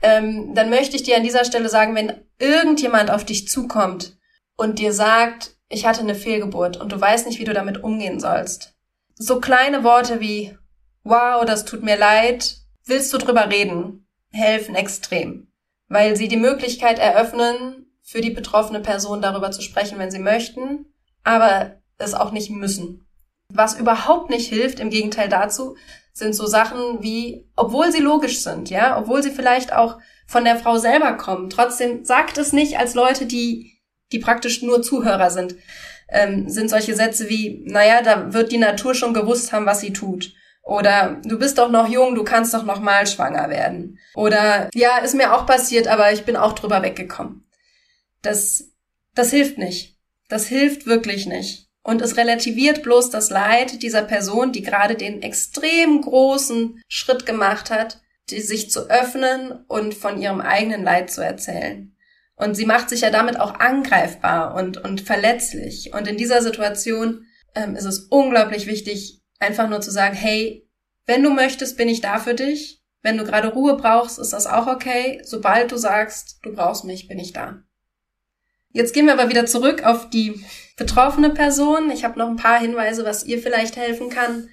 ähm, 0.01 0.53
dann 0.53 0.69
möchte 0.69 0.95
ich 0.95 1.03
dir 1.03 1.17
an 1.17 1.23
dieser 1.23 1.45
Stelle 1.45 1.69
sagen, 1.69 1.95
wenn 1.95 2.21
irgendjemand 2.39 3.11
auf 3.11 3.23
dich 3.25 3.47
zukommt 3.47 4.17
und 4.55 4.79
dir 4.79 4.93
sagt, 4.93 5.55
ich 5.69 5.85
hatte 5.85 6.01
eine 6.01 6.15
Fehlgeburt 6.15 6.77
und 6.77 6.91
du 6.91 6.99
weißt 6.99 7.27
nicht, 7.27 7.39
wie 7.39 7.45
du 7.45 7.53
damit 7.53 7.83
umgehen 7.83 8.19
sollst. 8.19 8.75
So 9.15 9.39
kleine 9.39 9.83
Worte 9.83 10.19
wie, 10.19 10.57
wow, 11.03 11.45
das 11.45 11.65
tut 11.65 11.83
mir 11.83 11.97
leid, 11.97 12.57
willst 12.85 13.13
du 13.13 13.17
drüber 13.17 13.49
reden? 13.49 14.05
helfen 14.35 14.75
extrem, 14.75 15.47
weil 15.87 16.15
sie 16.15 16.27
die 16.27 16.37
Möglichkeit 16.37 16.99
eröffnen, 16.99 17.87
für 18.01 18.21
die 18.21 18.29
betroffene 18.29 18.81
Person 18.81 19.21
darüber 19.21 19.49
zu 19.49 19.61
sprechen, 19.61 19.97
wenn 19.97 20.11
sie 20.11 20.19
möchten, 20.19 20.85
aber 21.23 21.77
es 21.97 22.13
auch 22.13 22.31
nicht 22.31 22.51
müssen. 22.51 23.07
Was 23.49 23.79
überhaupt 23.79 24.29
nicht 24.29 24.47
hilft, 24.47 24.79
im 24.79 24.91
Gegenteil 24.91 25.27
dazu, 25.27 25.75
sind 26.15 26.33
so 26.33 26.47
Sachen 26.47 27.03
wie, 27.03 27.45
obwohl 27.57 27.91
sie 27.91 27.99
logisch 27.99 28.41
sind, 28.41 28.69
ja, 28.69 28.97
obwohl 28.97 29.21
sie 29.21 29.31
vielleicht 29.31 29.73
auch 29.73 29.99
von 30.25 30.45
der 30.45 30.55
Frau 30.55 30.77
selber 30.77 31.13
kommen, 31.13 31.49
trotzdem 31.49 32.05
sagt 32.05 32.37
es 32.37 32.53
nicht 32.53 32.79
als 32.79 32.95
Leute, 32.95 33.25
die, 33.25 33.81
die 34.13 34.19
praktisch 34.19 34.61
nur 34.61 34.81
Zuhörer 34.81 35.29
sind, 35.29 35.55
ähm, 36.07 36.49
sind 36.49 36.69
solche 36.69 36.95
Sätze 36.95 37.27
wie, 37.29 37.65
naja, 37.67 38.01
da 38.01 38.33
wird 38.33 38.53
die 38.53 38.57
Natur 38.57 38.95
schon 38.95 39.13
gewusst 39.13 39.51
haben, 39.51 39.65
was 39.65 39.81
sie 39.81 39.91
tut. 39.91 40.33
Oder 40.63 41.19
du 41.25 41.37
bist 41.37 41.57
doch 41.57 41.69
noch 41.69 41.89
jung, 41.89 42.15
du 42.15 42.23
kannst 42.23 42.53
doch 42.53 42.63
noch 42.63 42.79
mal 42.79 43.05
schwanger 43.05 43.49
werden. 43.49 43.99
Oder 44.15 44.69
ja, 44.73 44.97
ist 44.99 45.15
mir 45.15 45.35
auch 45.35 45.45
passiert, 45.45 45.87
aber 45.87 46.13
ich 46.13 46.23
bin 46.23 46.37
auch 46.37 46.53
drüber 46.53 46.81
weggekommen. 46.81 47.45
Das, 48.21 48.71
das 49.13 49.31
hilft 49.31 49.57
nicht. 49.57 49.97
Das 50.29 50.47
hilft 50.47 50.85
wirklich 50.85 51.25
nicht. 51.25 51.64
Und 51.85 52.01
es 52.01 52.17
relativiert 52.17 52.81
bloß 52.81 53.11
das 53.11 53.29
Leid 53.29 53.83
dieser 53.83 54.01
Person, 54.01 54.51
die 54.51 54.63
gerade 54.63 54.95
den 54.95 55.21
extrem 55.21 56.01
großen 56.01 56.81
Schritt 56.87 57.27
gemacht 57.27 57.69
hat, 57.69 58.01
die 58.31 58.41
sich 58.41 58.71
zu 58.71 58.89
öffnen 58.89 59.63
und 59.67 59.93
von 59.93 60.19
ihrem 60.19 60.41
eigenen 60.41 60.83
Leid 60.83 61.11
zu 61.11 61.21
erzählen. 61.21 61.95
Und 62.35 62.55
sie 62.55 62.65
macht 62.65 62.89
sich 62.89 63.01
ja 63.01 63.11
damit 63.11 63.39
auch 63.39 63.59
angreifbar 63.59 64.55
und, 64.55 64.83
und 64.83 65.01
verletzlich. 65.01 65.93
Und 65.93 66.07
in 66.07 66.17
dieser 66.17 66.41
Situation 66.41 67.27
ähm, 67.53 67.75
ist 67.75 67.85
es 67.85 67.99
unglaublich 68.09 68.65
wichtig, 68.65 69.21
einfach 69.37 69.69
nur 69.69 69.81
zu 69.81 69.91
sagen, 69.91 70.15
hey, 70.15 70.67
wenn 71.05 71.21
du 71.21 71.29
möchtest, 71.29 71.77
bin 71.77 71.87
ich 71.87 72.01
da 72.01 72.17
für 72.17 72.33
dich. 72.33 72.81
Wenn 73.03 73.17
du 73.17 73.25
gerade 73.25 73.49
Ruhe 73.49 73.77
brauchst, 73.77 74.17
ist 74.17 74.33
das 74.33 74.47
auch 74.47 74.65
okay. 74.65 75.21
Sobald 75.23 75.71
du 75.71 75.77
sagst, 75.77 76.39
du 76.41 76.51
brauchst 76.51 76.83
mich, 76.83 77.07
bin 77.07 77.19
ich 77.19 77.31
da. 77.31 77.61
Jetzt 78.71 78.95
gehen 78.95 79.05
wir 79.05 79.13
aber 79.13 79.29
wieder 79.29 79.45
zurück 79.45 79.83
auf 79.85 80.09
die 80.09 80.43
betroffene 80.75 81.29
Person. 81.29 81.91
Ich 81.91 82.03
habe 82.03 82.19
noch 82.19 82.27
ein 82.27 82.35
paar 82.35 82.59
Hinweise, 82.59 83.05
was 83.05 83.25
ihr 83.25 83.39
vielleicht 83.39 83.77
helfen 83.77 84.09
kann. 84.09 84.49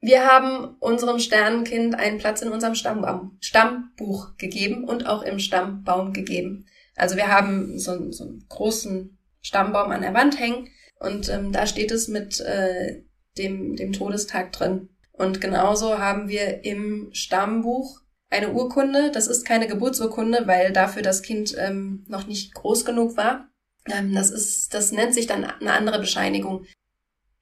Wir 0.00 0.26
haben 0.26 0.76
unserem 0.78 1.18
Sternenkind 1.18 1.94
einen 1.94 2.18
Platz 2.18 2.42
in 2.42 2.52
unserem 2.52 2.74
Stammbaum, 2.74 3.38
Stammbuch 3.40 4.36
gegeben 4.36 4.84
und 4.84 5.06
auch 5.06 5.22
im 5.22 5.38
Stammbaum 5.38 6.12
gegeben. 6.12 6.66
Also 6.94 7.16
wir 7.16 7.28
haben 7.28 7.78
so, 7.78 8.10
so 8.12 8.24
einen 8.24 8.46
großen 8.48 9.18
Stammbaum 9.40 9.90
an 9.90 10.02
der 10.02 10.14
Wand 10.14 10.38
hängen 10.38 10.68
und 10.98 11.28
ähm, 11.28 11.52
da 11.52 11.66
steht 11.66 11.90
es 11.90 12.08
mit 12.08 12.40
äh, 12.40 13.02
dem, 13.38 13.76
dem 13.76 13.92
Todestag 13.92 14.52
drin. 14.52 14.90
Und 15.12 15.40
genauso 15.40 15.98
haben 15.98 16.28
wir 16.28 16.64
im 16.64 17.08
Stammbuch 17.12 18.00
eine 18.28 18.52
Urkunde. 18.52 19.10
Das 19.12 19.28
ist 19.28 19.46
keine 19.46 19.66
Geburtsurkunde, 19.66 20.46
weil 20.46 20.72
dafür 20.72 21.02
das 21.02 21.22
Kind 21.22 21.54
ähm, 21.58 22.04
noch 22.08 22.26
nicht 22.26 22.54
groß 22.54 22.84
genug 22.84 23.16
war. 23.16 23.48
Ähm, 23.92 24.14
das 24.14 24.30
ist, 24.30 24.74
das 24.74 24.92
nennt 24.92 25.14
sich 25.14 25.26
dann 25.26 25.44
eine 25.44 25.72
andere 25.72 25.98
Bescheinigung. 25.98 26.66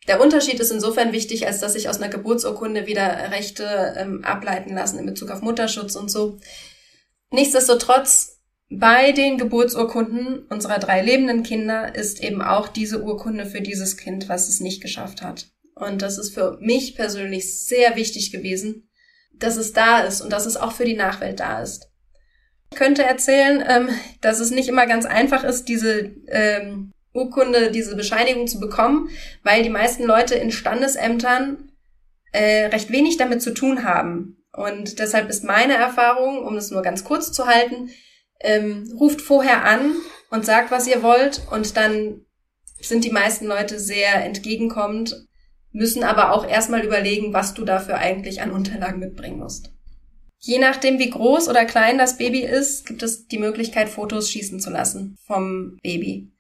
Der 0.07 0.21
Unterschied 0.21 0.61
ist 0.61 0.71
insofern 0.71 1.13
wichtig, 1.13 1.47
als 1.47 1.61
dass 1.61 1.73
sich 1.73 1.89
aus 1.89 1.97
einer 1.97 2.11
Geburtsurkunde 2.11 2.87
wieder 2.87 3.31
Rechte 3.31 3.95
ähm, 3.97 4.25
ableiten 4.25 4.75
lassen 4.75 4.99
in 4.99 5.07
Bezug 5.07 5.31
auf 5.31 5.41
Mutterschutz 5.41 5.97
und 5.97 6.11
so. 6.11 6.39
Nichtsdestotrotz, 7.31 8.41
bei 8.71 9.13
den 9.13 9.39
Geburtsurkunden 9.39 10.47
unserer 10.49 10.79
drei 10.79 11.03
lebenden 11.03 11.43
Kinder 11.43 11.95
ist 11.95 12.23
eben 12.23 12.43
auch 12.43 12.69
diese 12.69 13.03
Urkunde 13.03 13.47
für 13.47 13.61
dieses 13.61 13.97
Kind, 13.97 14.29
was 14.29 14.49
es 14.49 14.61
nicht 14.61 14.83
geschafft 14.83 15.23
hat. 15.23 15.49
Und 15.75 16.03
das 16.03 16.19
ist 16.19 16.35
für 16.35 16.59
mich 16.61 16.95
persönlich 16.95 17.67
sehr 17.67 17.97
wichtig 17.97 18.31
gewesen, 18.31 18.89
dass 19.33 19.57
es 19.57 19.73
da 19.73 20.01
ist 20.01 20.21
und 20.21 20.33
dass 20.33 20.47
es 20.47 20.57
auch 20.57 20.73
für 20.73 20.85
die 20.85 20.97
Nachwelt 20.97 21.41
da 21.41 21.63
ist. 21.63 21.91
Ich 22.71 22.79
könnte 22.79 23.05
erzählen, 23.05 23.65
ähm, 23.67 23.89
dass 24.21 24.41
es 24.41 24.51
nicht 24.51 24.69
immer 24.69 24.87
ganz 24.87 25.07
einfach 25.07 25.45
ist, 25.45 25.69
diese 25.69 26.11
ähm, 26.29 26.93
Urkunde, 27.13 27.71
diese 27.71 27.95
Bescheinigung 27.95 28.47
zu 28.47 28.59
bekommen, 28.59 29.11
weil 29.43 29.63
die 29.63 29.71
meisten 29.71 30.05
Leute 30.05 30.35
in 30.35 30.51
Standesämtern 30.51 31.71
äh, 32.33 32.67
recht 32.67 32.91
wenig 32.91 33.17
damit 33.17 33.43
zu 33.43 33.55
tun 33.55 33.85
haben. 33.85 34.39
Und 34.53 34.99
deshalb 34.99 35.29
ist 35.29 35.45
meine 35.45 35.75
Erfahrung, 35.75 36.45
um 36.45 36.57
es 36.57 36.71
nur 36.71 36.83
ganz 36.83 37.05
kurz 37.05 37.33
zu 37.33 37.47
halten, 37.47 37.91
ähm, 38.41 38.93
ruft 38.99 39.21
vorher 39.21 39.65
an 39.65 39.95
und 40.31 40.45
sagt, 40.45 40.71
was 40.71 40.89
ihr 40.89 41.03
wollt, 41.03 41.43
und 41.51 41.77
dann 41.77 42.23
sind 42.81 43.05
die 43.05 43.11
meisten 43.11 43.47
Leute 43.47 43.79
sehr 43.79 44.25
entgegenkommend 44.25 45.27
müssen 45.75 46.05
aber 46.05 46.33
auch 46.33 46.47
erstmal 46.49 46.85
überlegen, 46.85 47.35
was 47.35 47.53
du 47.53 47.65
dafür 47.65 47.99
eigentlich 47.99 48.41
an 48.41 48.53
Unterlagen 48.53 49.01
mitbringen 49.01 49.39
musst. 49.39 49.74
Je 50.47 50.59
nachdem, 50.59 50.99
wie 50.99 51.11
groß 51.11 51.49
oder 51.49 51.65
klein 51.65 51.99
das 51.99 52.19
Baby 52.19 52.41
ist, 52.41 52.87
gibt 52.87 53.03
es 53.03 53.27
die 53.29 53.39
Möglichkeit, 53.39 53.89
Fotos 53.89 54.31
schießen 54.31 54.61
zu 54.61 54.71
lassen 54.71 55.17
vom 55.27 55.79
Baby. 55.83 56.31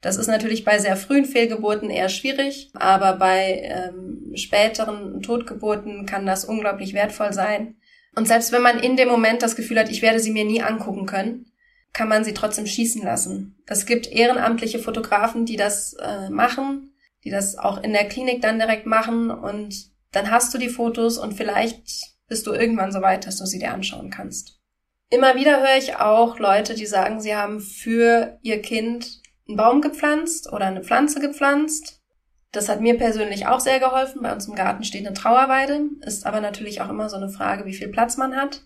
Das 0.00 0.16
ist 0.16 0.28
natürlich 0.28 0.64
bei 0.64 0.78
sehr 0.78 0.96
frühen 0.96 1.24
Fehlgeburten 1.24 1.90
eher 1.90 2.08
schwierig, 2.08 2.70
aber 2.74 3.14
bei 3.14 3.62
ähm, 3.64 4.32
späteren 4.36 5.22
Totgeburten 5.22 6.06
kann 6.06 6.24
das 6.24 6.44
unglaublich 6.44 6.94
wertvoll 6.94 7.32
sein. 7.32 7.76
Und 8.14 8.28
selbst 8.28 8.52
wenn 8.52 8.62
man 8.62 8.78
in 8.78 8.96
dem 8.96 9.08
Moment 9.08 9.42
das 9.42 9.56
Gefühl 9.56 9.78
hat, 9.80 9.90
ich 9.90 10.02
werde 10.02 10.20
sie 10.20 10.30
mir 10.30 10.44
nie 10.44 10.62
angucken 10.62 11.06
können, 11.06 11.46
kann 11.92 12.08
man 12.08 12.22
sie 12.22 12.34
trotzdem 12.34 12.66
schießen 12.66 13.02
lassen. 13.02 13.56
Es 13.66 13.86
gibt 13.86 14.06
ehrenamtliche 14.06 14.78
Fotografen, 14.78 15.46
die 15.46 15.56
das 15.56 15.94
äh, 15.94 16.30
machen 16.30 16.88
die 17.24 17.30
das 17.30 17.58
auch 17.58 17.82
in 17.82 17.92
der 17.92 18.08
Klinik 18.08 18.40
dann 18.42 18.58
direkt 18.58 18.86
machen 18.86 19.30
und 19.30 19.90
dann 20.12 20.30
hast 20.30 20.54
du 20.54 20.58
die 20.58 20.68
Fotos 20.68 21.18
und 21.18 21.34
vielleicht 21.34 21.82
bist 22.28 22.46
du 22.46 22.52
irgendwann 22.52 22.92
so 22.92 23.02
weit, 23.02 23.26
dass 23.26 23.36
du 23.36 23.46
sie 23.46 23.58
dir 23.58 23.72
anschauen 23.72 24.10
kannst. 24.10 24.58
Immer 25.10 25.36
wieder 25.36 25.60
höre 25.60 25.78
ich 25.78 25.96
auch 25.96 26.38
Leute, 26.38 26.74
die 26.74 26.86
sagen, 26.86 27.20
sie 27.20 27.34
haben 27.34 27.60
für 27.60 28.38
ihr 28.42 28.60
Kind 28.60 29.22
einen 29.48 29.56
Baum 29.56 29.80
gepflanzt 29.80 30.52
oder 30.52 30.66
eine 30.66 30.84
Pflanze 30.84 31.20
gepflanzt. 31.20 32.02
Das 32.52 32.68
hat 32.68 32.80
mir 32.80 32.96
persönlich 32.96 33.46
auch 33.46 33.60
sehr 33.60 33.80
geholfen. 33.80 34.22
Bei 34.22 34.32
uns 34.32 34.46
im 34.46 34.54
Garten 34.54 34.84
steht 34.84 35.06
eine 35.06 35.14
Trauerweide, 35.14 35.80
ist 36.02 36.26
aber 36.26 36.40
natürlich 36.40 36.82
auch 36.82 36.90
immer 36.90 37.08
so 37.08 37.16
eine 37.16 37.30
Frage, 37.30 37.64
wie 37.64 37.74
viel 37.74 37.88
Platz 37.88 38.18
man 38.18 38.36
hat. 38.36 38.62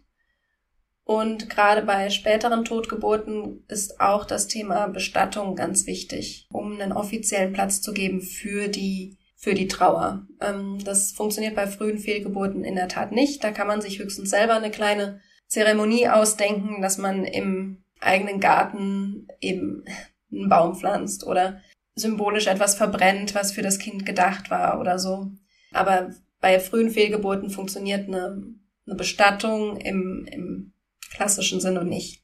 Und 1.04 1.50
gerade 1.50 1.82
bei 1.82 2.10
späteren 2.10 2.64
Totgeburten 2.64 3.64
ist 3.68 4.00
auch 4.00 4.24
das 4.24 4.46
Thema 4.46 4.86
Bestattung 4.86 5.56
ganz 5.56 5.86
wichtig, 5.86 6.46
um 6.52 6.72
einen 6.72 6.92
offiziellen 6.92 7.52
Platz 7.52 7.80
zu 7.80 7.92
geben 7.92 8.20
für 8.20 8.68
die 8.68 9.18
für 9.42 9.54
die 9.54 9.68
Trauer. 9.68 10.24
Ähm, 10.40 10.78
das 10.84 11.10
funktioniert 11.10 11.56
bei 11.56 11.66
frühen 11.66 11.98
Fehlgeburten 11.98 12.64
in 12.64 12.76
der 12.76 12.88
Tat 12.88 13.10
nicht. 13.10 13.42
Da 13.42 13.50
kann 13.50 13.66
man 13.66 13.80
sich 13.80 13.98
höchstens 13.98 14.30
selber 14.30 14.54
eine 14.54 14.70
kleine 14.70 15.20
Zeremonie 15.48 16.08
ausdenken, 16.08 16.80
dass 16.80 16.96
man 16.96 17.24
im 17.24 17.82
eigenen 18.00 18.40
Garten 18.40 19.26
eben 19.40 19.84
einen 20.30 20.48
Baum 20.48 20.76
pflanzt 20.76 21.26
oder 21.26 21.60
symbolisch 21.96 22.46
etwas 22.46 22.76
verbrennt, 22.76 23.34
was 23.34 23.52
für 23.52 23.62
das 23.62 23.78
Kind 23.78 24.06
gedacht 24.06 24.50
war 24.50 24.80
oder 24.80 24.98
so. 24.98 25.32
Aber 25.72 26.10
bei 26.40 26.60
frühen 26.60 26.90
Fehlgeburten 26.90 27.50
funktioniert 27.50 28.06
eine, 28.06 28.44
eine 28.86 28.96
Bestattung 28.96 29.76
im, 29.76 30.26
im 30.30 30.72
klassischen 31.10 31.60
Sinne 31.60 31.84
nicht. 31.84 32.22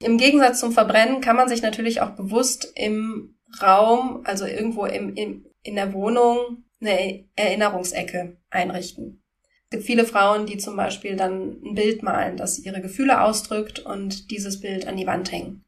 Im 0.00 0.18
Gegensatz 0.18 0.60
zum 0.60 0.72
Verbrennen 0.72 1.20
kann 1.20 1.36
man 1.36 1.48
sich 1.48 1.62
natürlich 1.62 2.00
auch 2.00 2.10
bewusst 2.10 2.72
im 2.74 3.36
Raum, 3.62 4.22
also 4.24 4.46
irgendwo 4.46 4.86
im, 4.86 5.14
im, 5.14 5.46
in 5.62 5.76
der 5.76 5.92
Wohnung, 5.92 6.64
eine 6.80 7.28
Erinnerungsecke 7.36 8.38
einrichten. 8.50 9.22
Es 9.64 9.70
gibt 9.70 9.84
viele 9.84 10.04
Frauen, 10.04 10.46
die 10.46 10.58
zum 10.58 10.76
Beispiel 10.76 11.16
dann 11.16 11.60
ein 11.62 11.74
Bild 11.74 12.02
malen, 12.02 12.36
das 12.36 12.58
ihre 12.58 12.80
Gefühle 12.80 13.20
ausdrückt 13.20 13.78
und 13.78 14.30
dieses 14.30 14.60
Bild 14.60 14.86
an 14.86 14.96
die 14.96 15.06
Wand 15.06 15.30
hängen. 15.30 15.64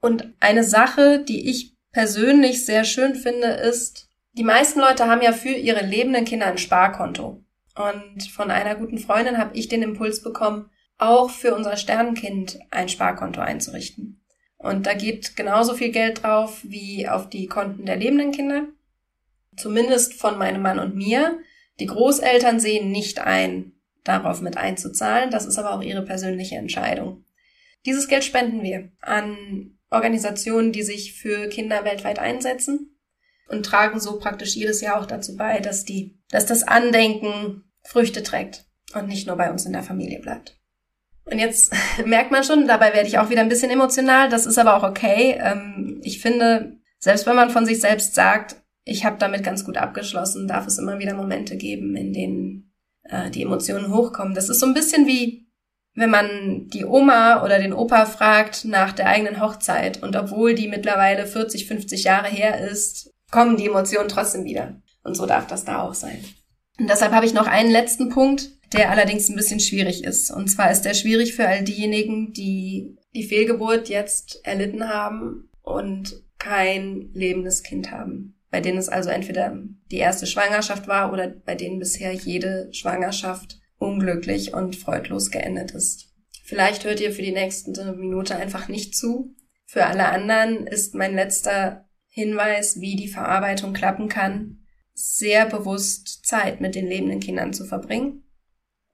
Und 0.00 0.32
eine 0.40 0.64
Sache, 0.64 1.22
die 1.22 1.50
ich 1.50 1.76
persönlich 1.92 2.64
sehr 2.64 2.84
schön 2.84 3.14
finde, 3.14 3.48
ist, 3.48 4.08
die 4.32 4.44
meisten 4.44 4.80
Leute 4.80 5.06
haben 5.06 5.22
ja 5.22 5.32
für 5.32 5.50
ihre 5.50 5.84
lebenden 5.84 6.24
Kinder 6.24 6.46
ein 6.46 6.58
Sparkonto. 6.58 7.44
Und 7.74 8.22
von 8.32 8.50
einer 8.50 8.76
guten 8.76 8.98
Freundin 8.98 9.38
habe 9.38 9.56
ich 9.56 9.68
den 9.68 9.82
Impuls 9.82 10.22
bekommen, 10.22 10.70
auch 10.98 11.30
für 11.30 11.54
unser 11.54 11.76
Sternenkind 11.76 12.60
ein 12.70 12.88
Sparkonto 12.88 13.40
einzurichten. 13.40 14.19
Und 14.62 14.86
da 14.86 14.92
geht 14.92 15.36
genauso 15.36 15.74
viel 15.74 15.90
Geld 15.90 16.22
drauf 16.22 16.60
wie 16.62 17.08
auf 17.08 17.30
die 17.30 17.46
Konten 17.46 17.86
der 17.86 17.96
lebenden 17.96 18.30
Kinder. 18.30 18.66
Zumindest 19.56 20.14
von 20.14 20.38
meinem 20.38 20.60
Mann 20.60 20.78
und 20.78 20.94
mir. 20.94 21.38
Die 21.80 21.86
Großeltern 21.86 22.60
sehen 22.60 22.92
nicht 22.92 23.20
ein, 23.20 23.72
darauf 24.04 24.42
mit 24.42 24.58
einzuzahlen. 24.58 25.30
Das 25.30 25.46
ist 25.46 25.58
aber 25.58 25.74
auch 25.74 25.82
ihre 25.82 26.02
persönliche 26.02 26.56
Entscheidung. 26.56 27.24
Dieses 27.86 28.06
Geld 28.06 28.22
spenden 28.22 28.62
wir 28.62 28.92
an 29.00 29.78
Organisationen, 29.88 30.72
die 30.72 30.82
sich 30.82 31.14
für 31.14 31.48
Kinder 31.48 31.84
weltweit 31.84 32.18
einsetzen 32.18 32.98
und 33.48 33.64
tragen 33.64 33.98
so 33.98 34.18
praktisch 34.18 34.54
jedes 34.54 34.82
Jahr 34.82 35.00
auch 35.00 35.06
dazu 35.06 35.36
bei, 35.36 35.60
dass 35.60 35.86
die, 35.86 36.18
dass 36.28 36.44
das 36.44 36.62
Andenken 36.64 37.64
Früchte 37.82 38.22
trägt 38.22 38.66
und 38.94 39.08
nicht 39.08 39.26
nur 39.26 39.36
bei 39.36 39.50
uns 39.50 39.64
in 39.64 39.72
der 39.72 39.82
Familie 39.82 40.20
bleibt. 40.20 40.59
Und 41.30 41.38
jetzt 41.38 41.72
merkt 42.04 42.30
man 42.30 42.44
schon, 42.44 42.66
dabei 42.66 42.92
werde 42.92 43.08
ich 43.08 43.18
auch 43.18 43.30
wieder 43.30 43.40
ein 43.40 43.48
bisschen 43.48 43.70
emotional. 43.70 44.28
Das 44.28 44.46
ist 44.46 44.58
aber 44.58 44.76
auch 44.76 44.82
okay. 44.82 45.38
Ähm, 45.40 46.00
ich 46.02 46.20
finde, 46.20 46.76
selbst 46.98 47.26
wenn 47.26 47.36
man 47.36 47.50
von 47.50 47.66
sich 47.66 47.80
selbst 47.80 48.14
sagt, 48.14 48.56
ich 48.84 49.04
habe 49.04 49.16
damit 49.18 49.44
ganz 49.44 49.64
gut 49.64 49.76
abgeschlossen, 49.76 50.48
darf 50.48 50.66
es 50.66 50.78
immer 50.78 50.98
wieder 50.98 51.14
Momente 51.14 51.56
geben, 51.56 51.96
in 51.96 52.12
denen 52.12 52.72
äh, 53.04 53.30
die 53.30 53.42
Emotionen 53.42 53.92
hochkommen. 53.92 54.34
Das 54.34 54.48
ist 54.48 54.60
so 54.60 54.66
ein 54.66 54.74
bisschen 54.74 55.06
wie, 55.06 55.46
wenn 55.94 56.10
man 56.10 56.68
die 56.68 56.84
Oma 56.84 57.44
oder 57.44 57.58
den 57.58 57.72
Opa 57.72 58.06
fragt 58.06 58.64
nach 58.64 58.92
der 58.92 59.06
eigenen 59.06 59.40
Hochzeit 59.40 60.02
und 60.02 60.16
obwohl 60.16 60.54
die 60.54 60.68
mittlerweile 60.68 61.26
40, 61.26 61.66
50 61.66 62.04
Jahre 62.04 62.28
her 62.28 62.60
ist, 62.70 63.12
kommen 63.30 63.56
die 63.56 63.66
Emotionen 63.66 64.08
trotzdem 64.08 64.44
wieder. 64.44 64.80
Und 65.02 65.16
so 65.16 65.26
darf 65.26 65.46
das 65.46 65.64
da 65.64 65.82
auch 65.82 65.94
sein. 65.94 66.24
Und 66.78 66.88
deshalb 66.88 67.12
habe 67.12 67.26
ich 67.26 67.34
noch 67.34 67.46
einen 67.46 67.70
letzten 67.70 68.08
Punkt, 68.08 68.50
der 68.72 68.90
allerdings 68.90 69.28
ein 69.28 69.36
bisschen 69.36 69.60
schwierig 69.60 70.04
ist. 70.04 70.30
Und 70.30 70.48
zwar 70.48 70.70
ist 70.70 70.82
der 70.82 70.94
schwierig 70.94 71.34
für 71.34 71.46
all 71.46 71.64
diejenigen, 71.64 72.32
die 72.32 72.96
die 73.14 73.24
Fehlgeburt 73.24 73.88
jetzt 73.88 74.40
erlitten 74.44 74.88
haben 74.88 75.48
und 75.62 76.22
kein 76.38 77.10
lebendes 77.12 77.62
Kind 77.62 77.90
haben. 77.90 78.36
Bei 78.50 78.60
denen 78.60 78.78
es 78.78 78.88
also 78.88 79.10
entweder 79.10 79.56
die 79.90 79.98
erste 79.98 80.26
Schwangerschaft 80.26 80.88
war 80.88 81.12
oder 81.12 81.28
bei 81.28 81.54
denen 81.54 81.78
bisher 81.78 82.12
jede 82.12 82.68
Schwangerschaft 82.72 83.60
unglücklich 83.78 84.54
und 84.54 84.76
freudlos 84.76 85.30
geendet 85.30 85.72
ist. 85.72 86.08
Vielleicht 86.44 86.84
hört 86.84 87.00
ihr 87.00 87.12
für 87.12 87.22
die 87.22 87.32
nächste 87.32 87.92
Minute 87.92 88.36
einfach 88.36 88.68
nicht 88.68 88.96
zu. 88.96 89.34
Für 89.66 89.86
alle 89.86 90.08
anderen 90.08 90.66
ist 90.66 90.94
mein 90.94 91.14
letzter 91.14 91.88
Hinweis, 92.08 92.80
wie 92.80 92.96
die 92.96 93.08
Verarbeitung 93.08 93.72
klappen 93.72 94.08
kann, 94.08 94.64
sehr 94.94 95.46
bewusst 95.46 96.26
Zeit 96.26 96.60
mit 96.60 96.74
den 96.74 96.86
lebenden 96.86 97.20
Kindern 97.20 97.52
zu 97.52 97.64
verbringen 97.64 98.24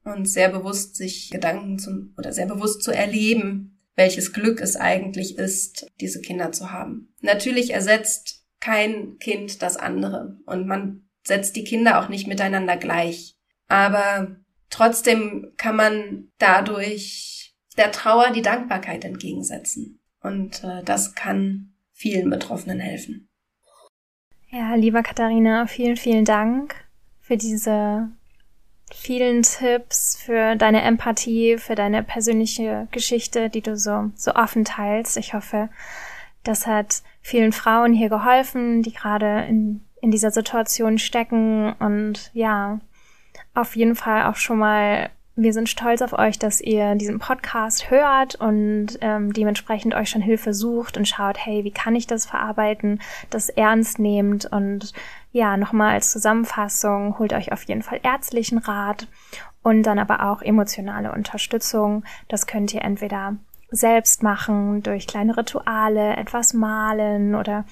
und 0.06 0.26
sehr 0.26 0.48
bewusst 0.48 0.96
sich 0.96 1.30
Gedanken 1.30 1.78
zum 1.78 2.14
oder 2.16 2.32
sehr 2.32 2.46
bewusst 2.46 2.82
zu 2.82 2.92
erleben, 2.92 3.78
welches 3.96 4.32
Glück 4.32 4.60
es 4.60 4.76
eigentlich 4.76 5.36
ist, 5.36 5.90
diese 6.00 6.20
Kinder 6.20 6.52
zu 6.52 6.70
haben. 6.70 7.12
Natürlich 7.20 7.70
ersetzt 7.70 8.44
kein 8.60 9.18
Kind 9.18 9.62
das 9.62 9.76
andere 9.76 10.38
und 10.46 10.66
man 10.66 11.08
setzt 11.24 11.56
die 11.56 11.64
Kinder 11.64 12.00
auch 12.00 12.08
nicht 12.08 12.28
miteinander 12.28 12.76
gleich. 12.76 13.36
Aber 13.68 14.36
trotzdem 14.70 15.52
kann 15.56 15.76
man 15.76 16.28
dadurch 16.38 17.56
der 17.76 17.90
Trauer 17.90 18.30
die 18.30 18.42
Dankbarkeit 18.42 19.04
entgegensetzen. 19.04 20.00
Und 20.22 20.62
äh, 20.62 20.82
das 20.84 21.14
kann 21.14 21.74
vielen 21.92 22.30
Betroffenen 22.30 22.78
helfen. 22.78 23.28
Ja, 24.50 24.74
lieber 24.74 25.02
Katharina, 25.02 25.66
vielen, 25.66 25.96
vielen 25.96 26.24
Dank 26.24 26.74
für 27.20 27.36
diese 27.36 28.10
vielen 28.92 29.42
Tipps, 29.42 30.16
für 30.16 30.56
deine 30.56 30.82
Empathie, 30.82 31.58
für 31.58 31.74
deine 31.74 32.02
persönliche 32.02 32.88
Geschichte, 32.92 33.50
die 33.50 33.62
du 33.62 33.76
so, 33.76 34.10
so 34.14 34.34
offen 34.34 34.64
teilst. 34.64 35.16
Ich 35.16 35.34
hoffe, 35.34 35.68
das 36.44 36.66
hat 36.66 37.02
vielen 37.20 37.52
Frauen 37.52 37.92
hier 37.92 38.08
geholfen, 38.08 38.82
die 38.82 38.92
gerade 38.92 39.44
in, 39.48 39.84
in 40.00 40.10
dieser 40.10 40.30
Situation 40.30 40.98
stecken 40.98 41.72
und 41.78 42.30
ja, 42.32 42.80
auf 43.54 43.74
jeden 43.76 43.96
Fall 43.96 44.26
auch 44.26 44.36
schon 44.36 44.58
mal 44.58 45.10
wir 45.38 45.52
sind 45.52 45.68
stolz 45.68 46.00
auf 46.00 46.14
euch, 46.14 46.38
dass 46.38 46.62
ihr 46.62 46.94
diesen 46.94 47.18
Podcast 47.18 47.90
hört 47.90 48.36
und 48.36 48.98
ähm, 49.02 49.34
dementsprechend 49.34 49.94
euch 49.94 50.08
schon 50.08 50.22
Hilfe 50.22 50.54
sucht 50.54 50.96
und 50.96 51.06
schaut, 51.06 51.36
hey, 51.36 51.62
wie 51.62 51.70
kann 51.70 51.94
ich 51.94 52.06
das 52.06 52.24
verarbeiten, 52.24 53.02
das 53.28 53.50
ernst 53.50 53.98
nehmt 53.98 54.46
und 54.46 54.94
ja, 55.36 55.56
nochmal 55.56 55.94
als 55.94 56.10
Zusammenfassung, 56.10 57.18
holt 57.18 57.32
euch 57.32 57.52
auf 57.52 57.62
jeden 57.64 57.82
Fall 57.82 58.00
ärztlichen 58.02 58.58
Rat 58.58 59.08
und 59.62 59.82
dann 59.82 59.98
aber 59.98 60.30
auch 60.30 60.40
emotionale 60.40 61.12
Unterstützung. 61.12 62.04
Das 62.28 62.46
könnt 62.46 62.72
ihr 62.72 62.82
entweder 62.82 63.36
selbst 63.70 64.22
machen 64.22 64.82
durch 64.82 65.06
kleine 65.06 65.36
Rituale, 65.36 66.16
etwas 66.16 66.54
malen 66.54 67.34
oder 67.34 67.64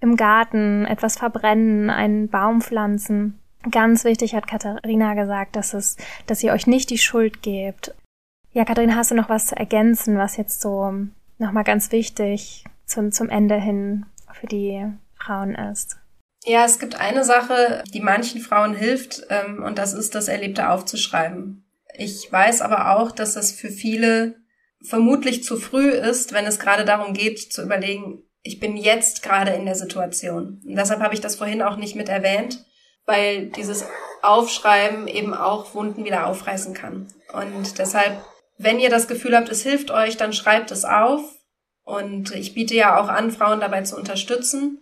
im 0.00 0.16
Garten 0.16 0.84
etwas 0.86 1.16
verbrennen, 1.16 1.90
einen 1.90 2.28
Baum 2.28 2.60
pflanzen 2.60 3.38
Ganz 3.70 4.04
wichtig 4.04 4.34
hat 4.34 4.48
Katharina 4.48 5.14
gesagt, 5.14 5.54
dass 5.54 5.72
es, 5.72 5.96
dass 6.26 6.42
ihr 6.42 6.52
euch 6.52 6.66
nicht 6.66 6.90
die 6.90 6.98
Schuld 6.98 7.42
gebt. 7.42 7.94
Ja, 8.52 8.64
Katharina, 8.64 8.96
hast 8.96 9.12
du 9.12 9.14
noch 9.14 9.28
was 9.28 9.46
zu 9.46 9.56
ergänzen, 9.56 10.18
was 10.18 10.36
jetzt 10.36 10.60
so 10.60 10.92
nochmal 11.38 11.64
ganz 11.64 11.92
wichtig 11.92 12.64
zum, 12.86 13.12
zum 13.12 13.28
Ende 13.28 13.54
hin 13.54 14.06
für 14.32 14.48
die 14.48 14.84
Frauen 15.14 15.54
ist? 15.54 16.01
Ja, 16.44 16.64
es 16.64 16.78
gibt 16.78 16.96
eine 16.96 17.24
Sache, 17.24 17.84
die 17.92 18.00
manchen 18.00 18.40
Frauen 18.40 18.74
hilft, 18.74 19.22
ähm, 19.30 19.62
und 19.62 19.78
das 19.78 19.92
ist 19.92 20.14
das 20.14 20.28
Erlebte 20.28 20.68
aufzuschreiben. 20.70 21.64
Ich 21.96 22.30
weiß 22.30 22.62
aber 22.62 22.96
auch, 22.96 23.12
dass 23.12 23.34
das 23.34 23.52
für 23.52 23.70
viele 23.70 24.36
vermutlich 24.84 25.44
zu 25.44 25.56
früh 25.56 25.90
ist, 25.90 26.32
wenn 26.32 26.46
es 26.46 26.58
gerade 26.58 26.84
darum 26.84 27.14
geht, 27.14 27.52
zu 27.52 27.62
überlegen, 27.62 28.24
ich 28.42 28.58
bin 28.58 28.76
jetzt 28.76 29.22
gerade 29.22 29.52
in 29.52 29.66
der 29.66 29.76
Situation. 29.76 30.60
Und 30.66 30.74
deshalb 30.74 31.00
habe 31.00 31.14
ich 31.14 31.20
das 31.20 31.36
vorhin 31.36 31.62
auch 31.62 31.76
nicht 31.76 31.94
mit 31.94 32.08
erwähnt 32.08 32.64
weil 33.06 33.46
dieses 33.46 33.84
Aufschreiben 34.22 35.08
eben 35.08 35.34
auch 35.34 35.74
Wunden 35.74 36.04
wieder 36.04 36.26
aufreißen 36.26 36.74
kann. 36.74 37.08
Und 37.32 37.78
deshalb, 37.78 38.24
wenn 38.58 38.78
ihr 38.78 38.90
das 38.90 39.08
Gefühl 39.08 39.36
habt, 39.36 39.48
es 39.48 39.62
hilft 39.62 39.90
euch, 39.90 40.16
dann 40.16 40.32
schreibt 40.32 40.70
es 40.70 40.84
auf. 40.84 41.20
Und 41.84 42.32
ich 42.34 42.54
biete 42.54 42.74
ja 42.74 43.00
auch 43.00 43.08
an, 43.08 43.32
Frauen 43.32 43.60
dabei 43.60 43.82
zu 43.82 43.96
unterstützen. 43.96 44.80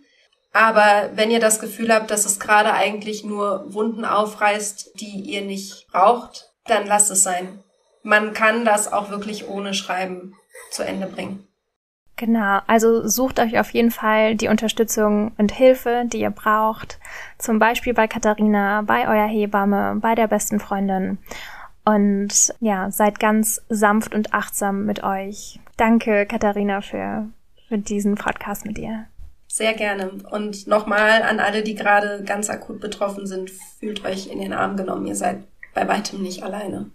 Aber 0.53 1.11
wenn 1.15 1.31
ihr 1.31 1.39
das 1.39 1.59
Gefühl 1.59 1.93
habt, 1.93 2.11
dass 2.11 2.25
es 2.25 2.39
gerade 2.39 2.73
eigentlich 2.73 3.23
nur 3.23 3.73
Wunden 3.73 4.03
aufreißt, 4.03 4.99
die 4.99 5.21
ihr 5.21 5.43
nicht 5.43 5.87
braucht, 5.91 6.51
dann 6.65 6.85
lasst 6.85 7.09
es 7.11 7.23
sein. 7.23 7.63
Man 8.03 8.33
kann 8.33 8.65
das 8.65 8.91
auch 8.91 9.09
wirklich 9.09 9.47
ohne 9.47 9.73
Schreiben 9.73 10.35
zu 10.71 10.83
Ende 10.83 11.07
bringen. 11.07 11.47
Genau, 12.17 12.59
also 12.67 13.07
sucht 13.07 13.39
euch 13.39 13.59
auf 13.59 13.71
jeden 13.71 13.89
Fall 13.89 14.35
die 14.35 14.47
Unterstützung 14.47 15.31
und 15.37 15.51
Hilfe, 15.51 16.03
die 16.05 16.19
ihr 16.19 16.29
braucht. 16.29 16.99
Zum 17.39 17.57
Beispiel 17.57 17.93
bei 17.93 18.07
Katharina, 18.07 18.83
bei 18.83 19.07
eurer 19.07 19.27
Hebamme, 19.27 19.97
bei 19.99 20.13
der 20.13 20.27
besten 20.27 20.59
Freundin. 20.59 21.17
Und 21.83 22.53
ja, 22.59 22.91
seid 22.91 23.19
ganz 23.19 23.61
sanft 23.69 24.13
und 24.13 24.35
achtsam 24.35 24.85
mit 24.85 25.03
euch. 25.03 25.59
Danke, 25.77 26.27
Katharina, 26.27 26.81
für, 26.81 27.27
für 27.67 27.79
diesen 27.79 28.13
Podcast 28.13 28.65
mit 28.65 28.77
dir. 28.77 29.07
Sehr 29.53 29.73
gerne. 29.73 30.11
Und 30.31 30.65
nochmal 30.67 31.23
an 31.23 31.41
alle, 31.41 31.61
die 31.61 31.75
gerade 31.75 32.23
ganz 32.23 32.49
akut 32.49 32.79
betroffen 32.79 33.27
sind, 33.27 33.51
fühlt 33.51 34.05
euch 34.05 34.27
in 34.27 34.39
den 34.39 34.53
Arm 34.53 34.77
genommen. 34.77 35.05
Ihr 35.05 35.15
seid 35.15 35.43
bei 35.73 35.85
weitem 35.89 36.21
nicht 36.21 36.41
alleine. 36.41 36.89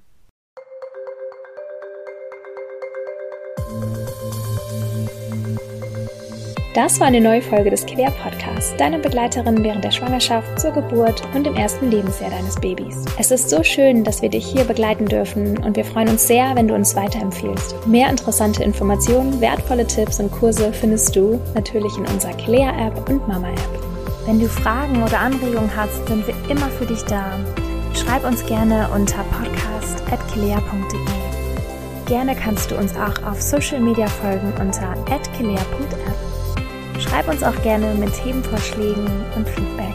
Das 6.76 7.00
war 7.00 7.06
eine 7.06 7.22
neue 7.22 7.40
Folge 7.40 7.70
des 7.70 7.86
Quer 7.86 8.10
Podcasts, 8.10 8.74
deine 8.76 8.98
Begleiterin 8.98 9.64
während 9.64 9.82
der 9.82 9.92
Schwangerschaft, 9.92 10.60
zur 10.60 10.72
Geburt 10.72 11.22
und 11.34 11.46
im 11.46 11.54
ersten 11.54 11.90
Lebensjahr 11.90 12.28
deines 12.28 12.56
Babys. 12.56 13.02
Es 13.18 13.30
ist 13.30 13.48
so 13.48 13.62
schön, 13.62 14.04
dass 14.04 14.20
wir 14.20 14.28
dich 14.28 14.46
hier 14.46 14.64
begleiten 14.64 15.06
dürfen 15.06 15.56
und 15.64 15.74
wir 15.74 15.86
freuen 15.86 16.10
uns 16.10 16.26
sehr, 16.26 16.54
wenn 16.54 16.68
du 16.68 16.74
uns 16.74 16.94
weiterempfiehlst. 16.94 17.86
Mehr 17.86 18.10
interessante 18.10 18.62
Informationen, 18.62 19.40
wertvolle 19.40 19.86
Tipps 19.86 20.20
und 20.20 20.30
Kurse 20.30 20.70
findest 20.70 21.16
du 21.16 21.40
natürlich 21.54 21.96
in 21.96 22.04
unserer 22.04 22.34
Clea 22.34 22.68
App 22.88 23.08
und 23.08 23.26
Mama 23.26 23.48
App. 23.48 24.26
Wenn 24.26 24.38
du 24.38 24.46
Fragen 24.46 25.02
oder 25.02 25.18
Anregungen 25.18 25.74
hast, 25.74 26.06
sind 26.06 26.26
wir 26.26 26.34
immer 26.50 26.68
für 26.68 26.84
dich 26.84 27.00
da. 27.04 27.38
Schreib 27.94 28.22
uns 28.26 28.44
gerne 28.44 28.86
unter 28.94 29.24
podcast.kelea.de. 29.30 31.00
Gerne 32.06 32.36
kannst 32.36 32.70
du 32.70 32.76
uns 32.76 32.92
auch 32.96 33.22
auf 33.26 33.40
Social 33.40 33.80
Media 33.80 34.08
folgen 34.08 34.52
unter 34.60 34.94
@kelea.app. 35.38 36.05
Schreib 37.08 37.28
uns 37.28 37.42
auch 37.42 37.62
gerne 37.62 37.94
mit 37.94 38.12
Themenvorschlägen 38.14 39.06
und 39.36 39.48
Feedback. 39.48 39.94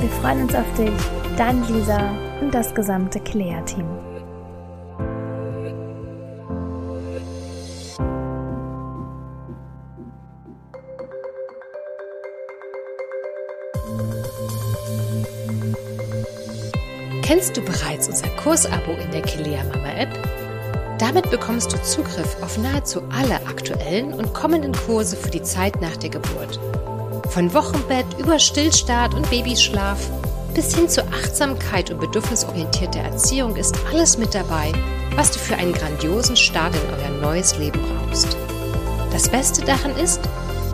Wir 0.00 0.08
freuen 0.20 0.42
uns 0.42 0.54
auf 0.54 0.72
dich, 0.76 0.90
dein 1.36 1.66
Lisa 1.68 2.10
und 2.40 2.52
das 2.52 2.74
gesamte 2.74 3.20
Clea-Team. 3.20 3.86
Kennst 17.22 17.56
du 17.56 17.60
bereits 17.60 18.08
unser 18.08 18.28
Kursabo 18.36 18.92
in 18.92 19.10
der 19.10 19.22
Kilea 19.22 19.62
Mama 19.64 19.92
App? 19.98 20.37
Damit 20.98 21.30
bekommst 21.30 21.72
du 21.72 21.82
Zugriff 21.82 22.36
auf 22.42 22.58
nahezu 22.58 23.02
alle 23.10 23.36
aktuellen 23.46 24.12
und 24.12 24.34
kommenden 24.34 24.72
Kurse 24.72 25.16
für 25.16 25.30
die 25.30 25.42
Zeit 25.42 25.80
nach 25.80 25.96
der 25.96 26.10
Geburt. 26.10 26.58
Von 27.28 27.54
Wochenbett 27.54 28.06
über 28.18 28.38
Stillstart 28.38 29.14
und 29.14 29.30
Babyschlaf 29.30 29.98
bis 30.54 30.74
hin 30.74 30.88
zu 30.88 31.06
Achtsamkeit 31.06 31.90
und 31.92 32.00
bedürfnisorientierter 32.00 32.98
Erziehung 32.98 33.54
ist 33.54 33.76
alles 33.92 34.18
mit 34.18 34.34
dabei, 34.34 34.72
was 35.14 35.30
du 35.30 35.38
für 35.38 35.54
einen 35.54 35.72
grandiosen 35.72 36.36
Start 36.36 36.74
in 36.74 36.94
euer 36.94 37.20
neues 37.20 37.56
Leben 37.58 37.80
brauchst. 37.80 38.36
Das 39.12 39.28
Beste 39.28 39.64
daran 39.64 39.96
ist, 39.96 40.20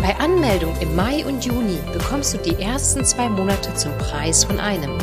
bei 0.00 0.16
Anmeldung 0.16 0.74
im 0.80 0.96
Mai 0.96 1.24
und 1.26 1.44
Juni 1.44 1.78
bekommst 1.92 2.32
du 2.32 2.38
die 2.38 2.62
ersten 2.62 3.04
zwei 3.04 3.28
Monate 3.28 3.74
zum 3.74 3.96
Preis 3.98 4.44
von 4.44 4.58
einem. 4.58 4.96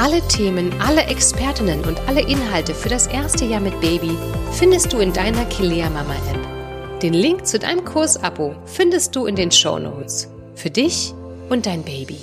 Alle 0.00 0.20
Themen, 0.28 0.72
alle 0.80 1.02
Expertinnen 1.06 1.84
und 1.84 2.00
alle 2.06 2.20
Inhalte 2.20 2.72
für 2.72 2.88
das 2.88 3.08
erste 3.08 3.44
Jahr 3.44 3.60
mit 3.60 3.80
Baby 3.80 4.16
findest 4.52 4.92
du 4.92 5.00
in 5.00 5.12
deiner 5.12 5.44
Kilea 5.46 5.90
Mama 5.90 6.14
App. 6.14 7.00
Den 7.00 7.14
Link 7.14 7.44
zu 7.44 7.58
deinem 7.58 7.84
Kursabo 7.84 8.54
findest 8.64 9.16
du 9.16 9.26
in 9.26 9.34
den 9.34 9.50
Show 9.50 9.80
Notes. 9.80 10.28
Für 10.54 10.70
dich 10.70 11.12
und 11.48 11.66
dein 11.66 11.82
Baby. 11.82 12.18